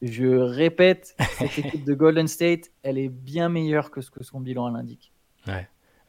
Je 0.02 0.28
répète, 0.28 1.16
cette 1.38 1.58
équipe 1.66 1.84
de 1.84 1.94
Golden 1.94 2.28
State, 2.28 2.72
elle 2.84 2.98
est 2.98 3.10
bien 3.10 3.50
meilleure 3.50 3.92
que 3.92 4.02
ce 4.02 4.12
que 4.12 4.24
son 4.24 4.40
bilan 4.40 4.70
l'indique. 4.70 5.12
Ouais. 5.48 5.68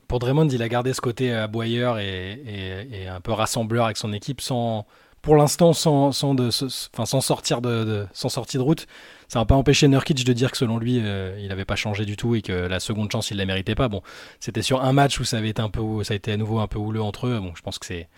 Pour 0.09 0.19
Draymond, 0.19 0.49
il 0.49 0.63
a 0.63 0.69
gardé 0.69 0.93
ce 0.95 1.01
côté 1.01 1.33
aboyeur 1.33 1.99
et, 1.99 3.07
un 3.09 3.21
peu 3.21 3.33
rassembleur 3.33 3.85
avec 3.85 3.99
son 3.99 4.13
équipe 4.13 4.41
sans, 4.41 4.87
pour 5.21 5.37
l'instant, 5.37 5.75
sans, 5.75 6.13
sans, 6.13 6.35
de, 6.35 6.49
enfin, 6.95 7.05
sans, 7.05 7.21
sortir 7.21 7.61
de, 7.61 8.07
sans 8.13 8.31
sortie 8.31 8.57
de 8.57 8.63
route. 8.63 8.87
Ça 9.29 9.39
n'a 9.39 9.45
pas 9.45 9.55
empêché 9.55 9.87
Nurkic 9.87 10.25
de 10.25 10.33
dire 10.33 10.51
que 10.51 10.57
selon 10.57 10.79
lui, 10.79 11.01
euh, 11.03 11.39
il 11.39 11.49
n'avait 11.49 11.67
pas 11.67 11.77
changé 11.77 12.07
du 12.07 12.17
tout 12.17 12.35
et 12.35 12.41
que 12.41 12.53
la 12.53 12.81
seconde 12.81 13.13
chance, 13.13 13.31
il 13.31 13.35
ne 13.35 13.41
la 13.41 13.47
méritait 13.47 13.75
pas. 13.75 13.89
Bon, 13.89 14.01
c'était 14.41 14.63
sur 14.63 14.83
un 14.83 14.95
match 14.95 15.21
où 15.21 15.25
ça 15.25 15.37
avait 15.37 15.51
été 15.51 15.61
un 15.61 15.69
peu, 15.69 16.03
ça 16.05 16.15
a 16.15 16.17
été 16.17 16.33
à 16.33 16.39
nouveau 16.39 16.61
un 16.61 16.67
peu 16.67 16.79
houleux 16.79 17.03
entre 17.03 17.27
eux. 17.27 17.39
Bon, 17.39 17.53
je 17.55 17.61
pense 17.61 17.79
que 17.79 17.85
c'est, 17.85 18.09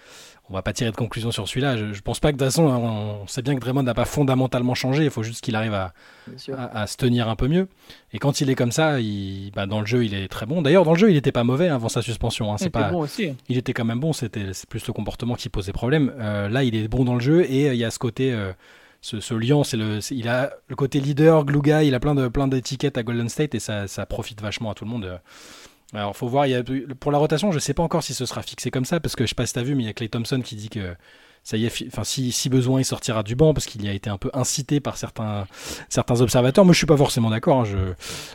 on 0.50 0.54
va 0.54 0.62
pas 0.62 0.72
tirer 0.72 0.90
de 0.90 0.96
conclusion 0.96 1.30
sur 1.30 1.46
celui-là. 1.46 1.76
Je, 1.76 1.92
je, 1.92 2.02
pense 2.02 2.18
pas 2.18 2.32
que 2.32 2.36
de 2.36 2.44
toute 2.44 2.52
façon, 2.52 2.64
on, 2.64 3.26
sait 3.28 3.40
bien 3.40 3.54
que 3.54 3.60
Draymond 3.60 3.84
n'a 3.84 3.94
pas 3.94 4.04
fondamentalement 4.04 4.74
changé. 4.74 5.04
Il 5.04 5.10
faut 5.10 5.22
juste 5.22 5.44
qu'il 5.44 5.54
arrive 5.54 5.74
à, 5.74 5.92
à, 6.72 6.86
se 6.88 6.96
tenir 6.96 7.28
un 7.28 7.36
peu 7.36 7.46
mieux. 7.46 7.68
Et 8.12 8.18
quand 8.18 8.40
il 8.40 8.50
est 8.50 8.56
comme 8.56 8.72
ça, 8.72 8.98
il, 9.00 9.52
bah, 9.54 9.66
dans 9.66 9.78
le 9.78 9.86
jeu, 9.86 10.04
il 10.04 10.12
est 10.12 10.26
très 10.26 10.46
bon. 10.46 10.60
D'ailleurs, 10.60 10.84
dans 10.84 10.92
le 10.92 10.98
jeu, 10.98 11.08
il 11.08 11.14
n'était 11.14 11.30
pas 11.30 11.44
mauvais 11.44 11.68
avant 11.68 11.88
sa 11.88 12.02
suspension. 12.02 12.52
Hein. 12.52 12.56
C'est 12.58 12.68
pas, 12.68 12.90
bon 12.90 12.98
aussi. 12.98 13.32
Il 13.48 13.58
était 13.58 13.72
quand 13.72 13.84
même 13.84 14.00
bon. 14.00 14.12
C'était 14.12 14.52
c'est 14.52 14.68
plus 14.68 14.84
le 14.88 14.92
comportement 14.92 15.36
qui 15.36 15.48
posait 15.48 15.72
problème. 15.72 16.12
Euh, 16.18 16.48
là, 16.48 16.64
il 16.64 16.74
est 16.74 16.88
bon 16.88 17.04
dans 17.04 17.14
le 17.14 17.20
jeu 17.20 17.48
et 17.48 17.68
euh, 17.68 17.74
il 17.74 17.78
y 17.78 17.84
a 17.84 17.90
ce 17.90 18.00
côté. 18.00 18.32
Euh, 18.32 18.52
ce, 19.02 19.18
ce, 19.18 19.32
lion, 19.32 19.64
c'est 19.64 19.78
le, 19.78 20.00
il 20.10 20.28
a 20.28 20.52
le 20.68 20.76
côté 20.76 21.00
leader, 21.00 21.46
glue 21.46 21.62
guy, 21.62 21.86
il 21.86 21.94
a 21.94 22.00
plein 22.00 22.14
de 22.14 22.28
plein 22.28 22.48
d'étiquettes 22.48 22.98
à 22.98 23.02
Golden 23.02 23.30
State 23.30 23.54
et 23.54 23.58
ça, 23.58 23.88
ça 23.88 24.04
profite 24.04 24.42
vachement 24.42 24.70
à 24.70 24.74
tout 24.74 24.84
le 24.84 24.90
monde. 24.90 25.18
Alors, 25.92 26.16
faut 26.16 26.28
voir. 26.28 26.46
Il 26.46 26.50
y 26.50 26.54
a, 26.54 26.62
pour 26.98 27.12
la 27.12 27.18
rotation, 27.18 27.52
je 27.52 27.58
sais 27.58 27.74
pas 27.74 27.82
encore 27.82 28.02
si 28.02 28.14
ce 28.14 28.26
sera 28.26 28.42
fixé 28.42 28.70
comme 28.70 28.84
ça, 28.84 29.00
parce 29.00 29.16
que 29.16 29.24
je 29.24 29.30
sais 29.30 29.34
pas 29.34 29.46
si 29.46 29.54
t'as 29.54 29.62
vu, 29.62 29.74
mais 29.74 29.84
il 29.84 29.86
y 29.86 29.90
a 29.90 29.92
Clay 29.92 30.08
Thompson 30.08 30.40
qui 30.40 30.56
dit 30.56 30.68
que 30.68 30.94
ça 31.42 31.56
y 31.56 31.64
est, 31.64 31.86
enfin, 31.86 32.04
si, 32.04 32.32
si, 32.32 32.48
besoin, 32.48 32.80
il 32.80 32.84
sortira 32.84 33.22
du 33.22 33.34
banc, 33.34 33.54
parce 33.54 33.66
qu'il 33.66 33.86
a 33.88 33.92
été 33.92 34.10
un 34.10 34.18
peu 34.18 34.30
incité 34.34 34.78
par 34.80 34.96
certains, 34.96 35.46
certains 35.88 36.20
observateurs. 36.20 36.64
Moi, 36.64 36.74
je 36.74 36.78
suis 36.78 36.86
pas 36.86 36.96
forcément 36.96 37.30
d'accord. 37.30 37.60
Hein, 37.60 37.64
je, 37.64 37.76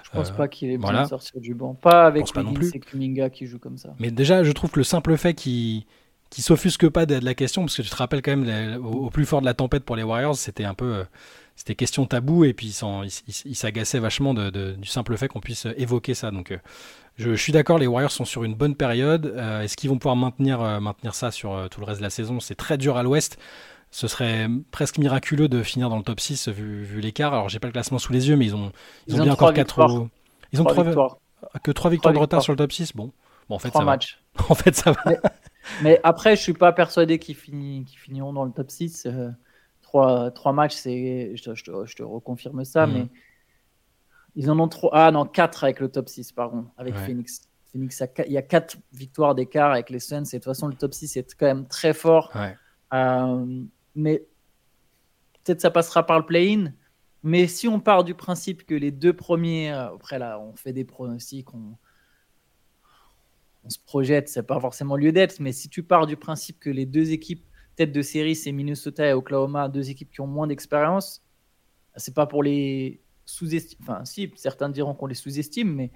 je 0.04 0.10
pense 0.12 0.32
pas 0.32 0.48
qu'il 0.48 0.72
est 0.72 0.78
voilà. 0.78 1.04
de 1.04 1.10
sortir 1.10 1.40
du 1.40 1.54
banc. 1.54 1.76
Pas 1.76 2.08
avec 2.08 2.26
les 2.36 2.80
Kuminga 2.80 3.30
qui 3.30 3.46
joue 3.46 3.60
comme 3.60 3.78
ça. 3.78 3.96
Mais 4.00 4.12
déjà, 4.12 4.44
je 4.44 4.52
trouve 4.52 4.72
que 4.72 4.80
le 4.80 4.84
simple 4.84 5.16
fait 5.18 5.34
qu'il 5.34 5.86
qui 6.32 6.42
s'offusque 6.42 6.90
pas 6.90 7.06
de, 7.06 7.24
la 7.24 7.34
question, 7.34 7.62
parce 7.62 7.78
que 7.78 7.82
tu 7.82 7.90
te 7.90 7.96
rappelles 7.96 8.22
quand 8.22 8.36
même, 8.36 8.86
au, 8.86 9.10
plus 9.10 9.26
fort 9.26 9.40
de 9.40 9.46
la 9.46 9.54
tempête 9.54 9.86
pour 9.86 9.96
les 9.96 10.04
Warriors, 10.04 10.36
c'était 10.36 10.66
un 10.66 10.74
peu. 10.74 10.94
Euh, 10.94 11.04
c'était 11.56 11.76
question 11.76 12.06
tabou 12.06 12.44
et 12.44 12.54
puis 12.54 12.78
il, 13.46 13.56
s'agaçait 13.56 14.00
vachement 14.00 14.34
de, 14.34 14.74
du 14.74 14.88
simple 14.88 15.16
fait 15.16 15.28
qu'on 15.28 15.40
puisse 15.40 15.66
évoquer 15.78 16.14
ça. 16.14 16.32
Donc 16.32 16.52
euh, 16.52 16.58
je, 17.18 17.34
suis 17.36 17.54
d'accord, 17.54 17.78
les 17.78 17.88
Warriors 17.88 18.12
sont 18.12 18.26
sur 18.26 18.44
une 18.44 18.56
bonne 18.56 18.76
période. 18.76 19.26
Euh, 19.26 19.62
est-ce 19.62 19.78
qu'ils 19.78 19.90
vont 19.90 19.98
pouvoir 19.98 20.18
maintenir, 20.18 20.62
euh, 20.62 20.80
maintenir 20.82 21.16
ça 21.16 21.32
sur 21.32 21.54
euh, 21.54 21.68
tout 21.68 21.80
le 21.80 21.86
reste 21.86 22.00
de 22.00 22.04
la 22.04 22.10
saison? 22.10 22.42
C'est 22.42 22.56
très 22.56 22.78
dur 22.78 22.98
à 22.98 23.04
l'ouest. 23.04 23.38
Ce 23.90 24.08
serait 24.10 24.50
presque 24.72 24.98
miraculeux 24.98 25.48
de 25.48 25.64
finir 25.64 25.90
dans 25.90 25.96
le 25.96 26.04
top 26.04 26.20
6 26.20 26.50
vu, 26.50 27.00
l'écart. 27.00 27.34
Alors 27.34 27.48
j'ai 27.48 27.60
pas 27.60 27.68
le 27.68 27.74
classement 27.74 28.00
sous 28.00 28.12
les 28.12 28.28
yeux, 28.28 28.36
mais 28.36 28.46
ils 28.46 28.56
ont, 28.56 28.74
ils, 29.08 29.22
ont, 29.22 29.24
bien 29.24 29.32
encore 29.32 29.54
4 29.54 30.08
Ils 30.52 30.62
ont 30.62 30.66
3 30.66 30.84
victoires. 30.84 31.18
Que 31.64 31.72
3 31.72 31.92
victoires 31.92 32.14
de 32.14 32.20
retard 32.20 32.42
sur 32.42 32.52
le 32.52 32.58
top 32.58 32.74
6 32.74 32.94
Bon, 32.94 33.14
bon 33.48 33.56
en 33.56 33.60
fait, 33.60 33.72
ça 33.72 33.86
matchs. 33.86 34.20
Va. 34.38 34.46
en 34.50 34.56
fait, 34.56 34.76
ça 34.76 34.92
va. 34.92 35.04
Mais, 35.82 36.02
après, 36.04 36.36
je 36.36 36.42
suis 36.42 36.54
pas 36.54 36.74
persuadé 36.74 37.18
qu'ils 37.18 37.36
finiront 37.36 38.34
dans 38.34 38.44
le 38.44 38.52
top 38.52 38.70
6. 38.70 39.08
3, 39.96 40.32
3 40.32 40.54
matchs, 40.54 40.84
je, 40.84 41.36
je, 41.36 41.86
je, 41.86 41.96
te 41.96 42.04
reconfirme 42.04 42.66
ça, 42.66 42.86
hmm. 42.86 42.94
mais 42.94 43.08
ils 44.36 44.52
en 44.52 44.60
ont 44.60 44.68
trop. 44.68 44.90
Ah 44.92 45.10
non, 45.12 45.26
4 45.26 45.64
avec 45.64 45.80
le 45.80 45.90
top 45.90 46.10
6, 46.10 46.34
pardon, 46.34 46.66
avec 46.78 46.96
Phoenix. 46.96 47.48
Phoenix, 47.72 48.04
il 48.26 48.34
y 48.34 48.38
a 48.38 48.42
4 48.42 48.78
victoires 48.92 49.36
d'écart 49.36 49.72
avec 49.72 49.90
les 49.90 50.00
Suns. 50.00 50.24
Et 50.24 50.24
de 50.24 50.32
toute 50.32 50.44
façon, 50.44 50.68
le 50.68 50.76
top 50.76 50.94
6 50.94 51.16
est 51.16 51.36
quand 51.36 51.46
même 51.46 51.68
très 51.68 51.94
fort. 51.94 52.34
Euh, 52.94 53.64
mais 53.96 54.26
peut-être 55.44 55.62
ça 55.62 55.72
passera 55.72 56.06
par 56.06 56.20
le 56.20 56.26
play-in. 56.26 56.74
Mais 57.24 57.48
si 57.48 57.68
on 57.68 57.80
part 57.80 58.04
du 58.04 58.14
principe 58.14 58.66
que 58.66 58.76
les 58.76 58.92
deux 58.92 59.14
premiers, 59.14 59.72
euh, 59.72 59.96
après 59.96 60.20
là, 60.20 60.40
on 60.40 60.56
fait 60.56 60.74
des 60.74 60.84
pronostics, 60.84 61.54
on, 61.54 61.78
on 63.64 63.70
se 63.70 63.80
projette, 63.80 64.28
c'est 64.28 64.44
pas 64.44 64.60
forcément 64.60 64.96
lieu 64.96 65.12
d'être, 65.12 65.40
mais 65.40 65.52
si 65.54 65.70
tu 65.70 65.82
pars 65.82 66.06
du 66.06 66.18
principe 66.18 66.60
que 66.60 66.70
les 66.70 66.86
deux 66.86 67.12
équipes 67.12 67.46
tête 67.76 67.92
de 67.92 68.02
série, 68.02 68.36
c'est 68.36 68.52
Minnesota 68.52 69.08
et 69.08 69.14
Oklahoma, 69.14 69.70
deux 69.70 69.90
équipes 69.90 70.12
qui 70.12 70.22
ont 70.22 70.28
moins 70.28 70.48
d'expérience, 70.48 71.24
c'est 71.96 72.14
pas 72.14 72.26
pour 72.26 72.44
les 72.44 73.02
sous-estime. 73.26 73.80
Enfin, 73.82 74.06
si, 74.06 74.32
certains 74.36 74.70
diront 74.70 74.94
qu'on 74.94 75.08
les 75.08 75.16
sous-estime, 75.16 75.74
mais 75.74 75.92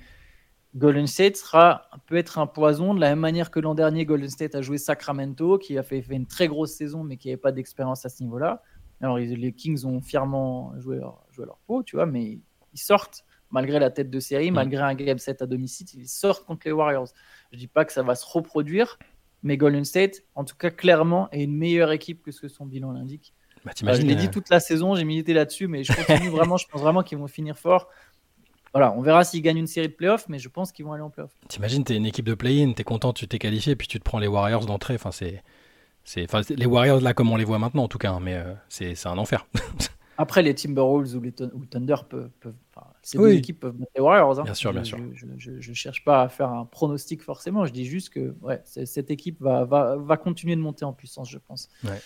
Golden 0.75 1.07
State 1.07 1.37
sera, 1.37 1.89
peut 2.05 2.15
être 2.15 2.37
un 2.37 2.47
poison 2.47 2.93
de 2.93 2.99
la 2.99 3.09
même 3.09 3.19
manière 3.19 3.49
que 3.51 3.59
l'an 3.59 3.75
dernier, 3.75 4.05
Golden 4.05 4.29
State 4.29 4.55
a 4.55 4.61
joué 4.61 4.77
Sacramento, 4.77 5.57
qui 5.57 5.77
a 5.77 5.83
fait, 5.83 6.01
fait 6.01 6.15
une 6.15 6.27
très 6.27 6.47
grosse 6.47 6.73
saison, 6.73 7.03
mais 7.03 7.17
qui 7.17 7.29
n'avait 7.29 7.37
pas 7.37 7.51
d'expérience 7.51 8.05
à 8.05 8.09
ce 8.09 8.21
niveau-là. 8.23 8.61
Alors, 9.01 9.17
les 9.17 9.53
Kings 9.53 9.85
ont 9.85 10.01
fièrement 10.01 10.73
joué 10.79 10.97
leur, 10.97 11.25
joué 11.31 11.45
leur 11.45 11.57
peau, 11.65 11.83
tu 11.83 11.95
vois, 11.95 12.05
mais 12.05 12.39
ils 12.73 12.79
sortent, 12.79 13.23
malgré 13.49 13.79
la 13.79 13.89
tête 13.89 14.09
de 14.09 14.19
série, 14.19 14.51
mm. 14.51 14.55
malgré 14.55 14.81
un 14.81 14.93
game 14.93 15.17
set 15.17 15.41
à 15.41 15.47
domicile, 15.47 15.87
ils 15.95 16.07
sortent 16.07 16.45
contre 16.45 16.61
les 16.65 16.71
Warriors. 16.71 17.07
Je 17.51 17.57
dis 17.57 17.67
pas 17.67 17.85
que 17.85 17.93
ça 17.93 18.03
va 18.03 18.15
se 18.15 18.25
reproduire, 18.25 18.99
mais 19.43 19.57
Golden 19.57 19.85
State, 19.85 20.23
en 20.35 20.43
tout 20.43 20.55
cas, 20.55 20.69
clairement, 20.69 21.29
est 21.31 21.43
une 21.43 21.55
meilleure 21.55 21.91
équipe 21.91 22.21
que 22.21 22.31
ce 22.31 22.41
que 22.41 22.47
son 22.47 22.65
bilan 22.65 22.91
l'indique. 22.91 23.33
Bah, 23.65 23.71
euh, 23.83 23.93
je 23.93 24.01
l'ai 24.01 24.15
dit 24.15 24.27
euh, 24.27 24.31
toute 24.31 24.49
la 24.49 24.59
saison, 24.59 24.95
j'ai 24.95 25.03
milité 25.03 25.33
là-dessus, 25.33 25.67
mais 25.67 25.83
je 25.83 25.93
continue 25.93 26.29
vraiment. 26.29 26.57
Je 26.57 26.67
pense 26.67 26.81
vraiment 26.81 27.03
qu'ils 27.03 27.17
vont 27.17 27.27
finir 27.27 27.57
fort. 27.57 27.89
Voilà, 28.73 28.93
on 28.93 29.01
verra 29.01 29.23
s'ils 29.23 29.41
gagnent 29.41 29.57
une 29.57 29.67
série 29.67 29.87
de 29.87 29.93
playoffs, 29.93 30.29
mais 30.29 30.37
je 30.37 30.47
pense 30.47 30.71
qu'ils 30.71 30.85
vont 30.85 30.93
aller 30.93 31.01
en 31.01 31.09
playoffs. 31.09 31.33
T'imagines, 31.47 31.83
t'es 31.83 31.95
une 31.95 32.05
équipe 32.05 32.25
de 32.25 32.35
play-in, 32.35 32.73
t'es 32.73 32.83
content, 32.83 33.13
tu 33.13 33.27
t'es 33.27 33.39
qualifié, 33.39 33.75
puis 33.75 33.87
tu 33.87 33.99
te 33.99 34.03
prends 34.03 34.19
les 34.19 34.27
Warriors 34.27 34.65
d'entrée. 34.65 34.93
Enfin, 34.93 35.11
c'est, 35.11 35.43
c'est, 36.03 36.23
enfin, 36.23 36.41
les 36.55 36.65
Warriors 36.65 37.01
là 37.01 37.13
comme 37.13 37.31
on 37.31 37.35
les 37.35 37.45
voit 37.45 37.57
maintenant 37.57 37.83
en 37.83 37.87
tout 37.87 37.97
cas, 37.97 38.11
hein, 38.11 38.19
mais 38.21 38.35
euh, 38.35 38.53
c'est, 38.69 38.93
c'est 38.95 39.09
un 39.09 39.17
enfer. 39.17 39.47
Après, 40.17 40.43
les 40.43 40.53
Timberwolves 40.53 41.15
ou 41.15 41.21
les 41.21 41.33
ou 41.53 41.65
Thunder 41.65 41.95
peuvent, 42.07 42.29
peuvent 42.41 42.55
ces 43.09 43.17
deux 43.17 43.33
équipes 43.33 43.59
peuvent 43.59 43.77
mettre 43.77 43.91
les 43.95 44.01
Warriors. 44.01 44.39
Hein. 44.39 44.43
Bien 44.43 44.53
sûr, 44.53 44.71
bien 44.71 44.83
je, 44.83 44.89
sûr. 44.89 44.99
Je, 45.37 45.69
ne 45.69 45.75
cherche 45.75 46.03
pas 46.03 46.21
à 46.21 46.29
faire 46.29 46.49
un 46.49 46.65
pronostic 46.65 47.23
forcément. 47.23 47.65
Je 47.65 47.73
dis 47.73 47.85
juste 47.85 48.09
que 48.09 48.35
ouais, 48.41 48.61
cette 48.63 49.09
équipe 49.09 49.41
va, 49.41 49.65
va, 49.65 49.97
va 49.97 50.17
continuer 50.17 50.55
de 50.55 50.61
monter 50.61 50.85
en 50.85 50.93
puissance, 50.93 51.29
je 51.29 51.39
pense. 51.39 51.69
Ouais. 51.83 51.99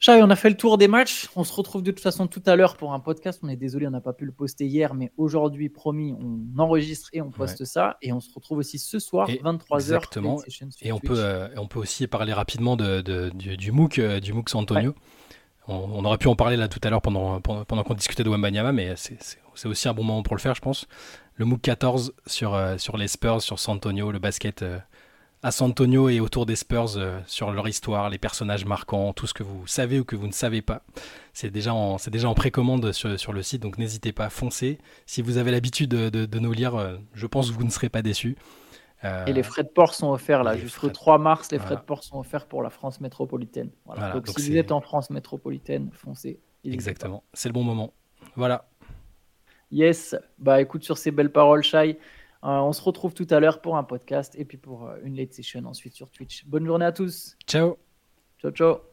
Chai, 0.00 0.20
on 0.20 0.30
a 0.30 0.34
fait 0.34 0.50
le 0.50 0.56
tour 0.56 0.78
des 0.78 0.88
matchs. 0.88 1.28
On 1.36 1.44
se 1.44 1.52
retrouve 1.52 1.84
de 1.84 1.92
toute 1.92 2.00
façon 2.00 2.26
tout 2.26 2.42
à 2.46 2.56
l'heure 2.56 2.76
pour 2.76 2.92
un 2.92 2.98
podcast. 2.98 3.38
On 3.44 3.48
est 3.48 3.54
désolé, 3.54 3.86
on 3.86 3.90
n'a 3.90 4.00
pas 4.00 4.12
pu 4.12 4.24
le 4.24 4.32
poster 4.32 4.66
hier, 4.66 4.94
mais 4.94 5.12
aujourd'hui, 5.16 5.68
promis, 5.68 6.12
on 6.18 6.58
enregistre 6.58 7.08
et 7.12 7.22
on 7.22 7.30
poste 7.30 7.64
ça. 7.64 7.98
Et 8.02 8.12
on 8.12 8.18
se 8.18 8.34
retrouve 8.34 8.58
aussi 8.58 8.80
ce 8.80 8.98
soir, 8.98 9.28
23h. 9.28 9.74
Exactement. 9.76 10.42
Et 10.80 10.90
on 10.90 10.98
peut, 10.98 11.14
euh, 11.18 11.46
on 11.56 11.68
peut 11.68 11.78
aussi 11.78 12.08
parler 12.08 12.32
rapidement 12.32 12.74
de, 12.74 13.30
du, 13.30 13.70
MOOC, 13.70 14.00
euh, 14.00 14.18
du 14.18 14.32
MOOC 14.32 14.48
San 14.48 14.62
Antonio. 14.62 14.92
On, 15.68 16.04
aurait 16.04 16.18
pu 16.18 16.28
en 16.28 16.34
parler 16.34 16.56
là 16.56 16.66
tout 16.68 16.80
à 16.82 16.90
l'heure 16.90 17.02
pendant, 17.02 17.40
pendant, 17.40 17.84
qu'on 17.84 17.94
discutait 17.94 18.24
de 18.24 18.30
Wembanyama, 18.30 18.72
mais 18.72 18.94
c'est 18.96 19.68
aussi 19.68 19.88
un 19.88 19.94
bon 19.94 20.02
moment 20.02 20.22
pour 20.22 20.34
le 20.34 20.40
faire, 20.40 20.54
je 20.54 20.60
pense. 20.60 20.86
Le 21.36 21.44
MOOC 21.44 21.60
14 21.62 22.14
sur, 22.26 22.54
euh, 22.54 22.78
sur 22.78 22.96
les 22.96 23.08
Spurs, 23.08 23.40
sur 23.40 23.58
San 23.58 23.76
Antonio, 23.76 24.10
le 24.10 24.18
basket 24.18 24.64
à 25.42 25.50
San 25.50 25.70
Antonio 25.70 26.08
et 26.08 26.20
autour 26.20 26.46
des 26.46 26.54
Spurs 26.54 26.96
euh, 26.96 27.18
sur 27.26 27.50
leur 27.50 27.66
histoire, 27.68 28.10
les 28.10 28.18
personnages 28.18 28.64
marquants, 28.64 29.12
tout 29.12 29.26
ce 29.26 29.34
que 29.34 29.42
vous 29.42 29.66
savez 29.66 29.98
ou 29.98 30.04
que 30.04 30.14
vous 30.14 30.28
ne 30.28 30.32
savez 30.32 30.62
pas. 30.62 30.82
C'est 31.32 31.50
déjà 31.50 31.74
en, 31.74 31.96
déjà 32.10 32.28
en 32.28 32.34
précommande 32.34 32.92
sur, 32.92 33.18
sur 33.18 33.32
le 33.32 33.42
site, 33.42 33.60
donc 33.60 33.76
n'hésitez 33.76 34.12
pas, 34.12 34.30
foncez. 34.30 34.78
Si 35.04 35.20
vous 35.20 35.38
avez 35.38 35.50
l'habitude 35.50 35.90
de, 35.90 36.08
de, 36.26 36.38
nous 36.38 36.52
lire, 36.52 36.76
euh, 36.76 36.96
je 37.14 37.26
pense 37.26 37.50
que 37.50 37.54
vous 37.54 37.64
ne 37.64 37.70
serez 37.70 37.88
pas 37.88 38.02
déçus. 38.02 38.36
Euh, 39.04 39.26
et 39.26 39.32
les 39.32 39.42
frais 39.42 39.64
de 39.64 39.68
port 39.68 39.94
sont 39.94 40.10
offerts 40.12 40.44
là, 40.44 40.56
jusqu'au 40.56 40.88
3 40.88 41.18
mars, 41.18 41.50
les 41.50 41.58
frais 41.58 41.76
de 41.76 41.80
port 41.80 42.04
sont 42.04 42.20
offerts 42.20 42.46
pour 42.46 42.62
la 42.62 42.70
France 42.70 43.00
métropolitaine. 43.00 43.70
donc, 44.12 44.28
si 44.28 44.50
vous 44.50 44.56
êtes 44.56 44.72
en 44.72 44.80
France 44.80 45.10
métropolitaine, 45.10 45.90
foncez. 45.92 46.40
Exactement, 46.64 47.24
c'est 47.32 47.48
le 47.48 47.52
bon 47.52 47.64
moment. 47.64 47.92
Voilà. 48.36 48.68
Yes, 49.72 50.14
bah 50.38 50.60
écoute, 50.60 50.84
sur 50.84 50.98
ces 50.98 51.10
belles 51.10 51.32
paroles, 51.32 51.62
Shai, 51.62 51.98
euh, 52.44 52.48
on 52.48 52.72
se 52.72 52.82
retrouve 52.82 53.14
tout 53.14 53.26
à 53.30 53.40
l'heure 53.40 53.60
pour 53.60 53.76
un 53.76 53.84
podcast 53.84 54.34
et 54.36 54.44
puis 54.44 54.58
pour 54.58 54.86
euh, 54.86 54.96
une 55.02 55.16
late 55.16 55.32
session 55.32 55.64
ensuite 55.64 55.94
sur 55.94 56.10
Twitch. 56.10 56.44
Bonne 56.46 56.66
journée 56.66 56.84
à 56.84 56.92
tous. 56.92 57.36
Ciao. 57.46 57.78
Ciao, 58.40 58.50
ciao. 58.50 58.91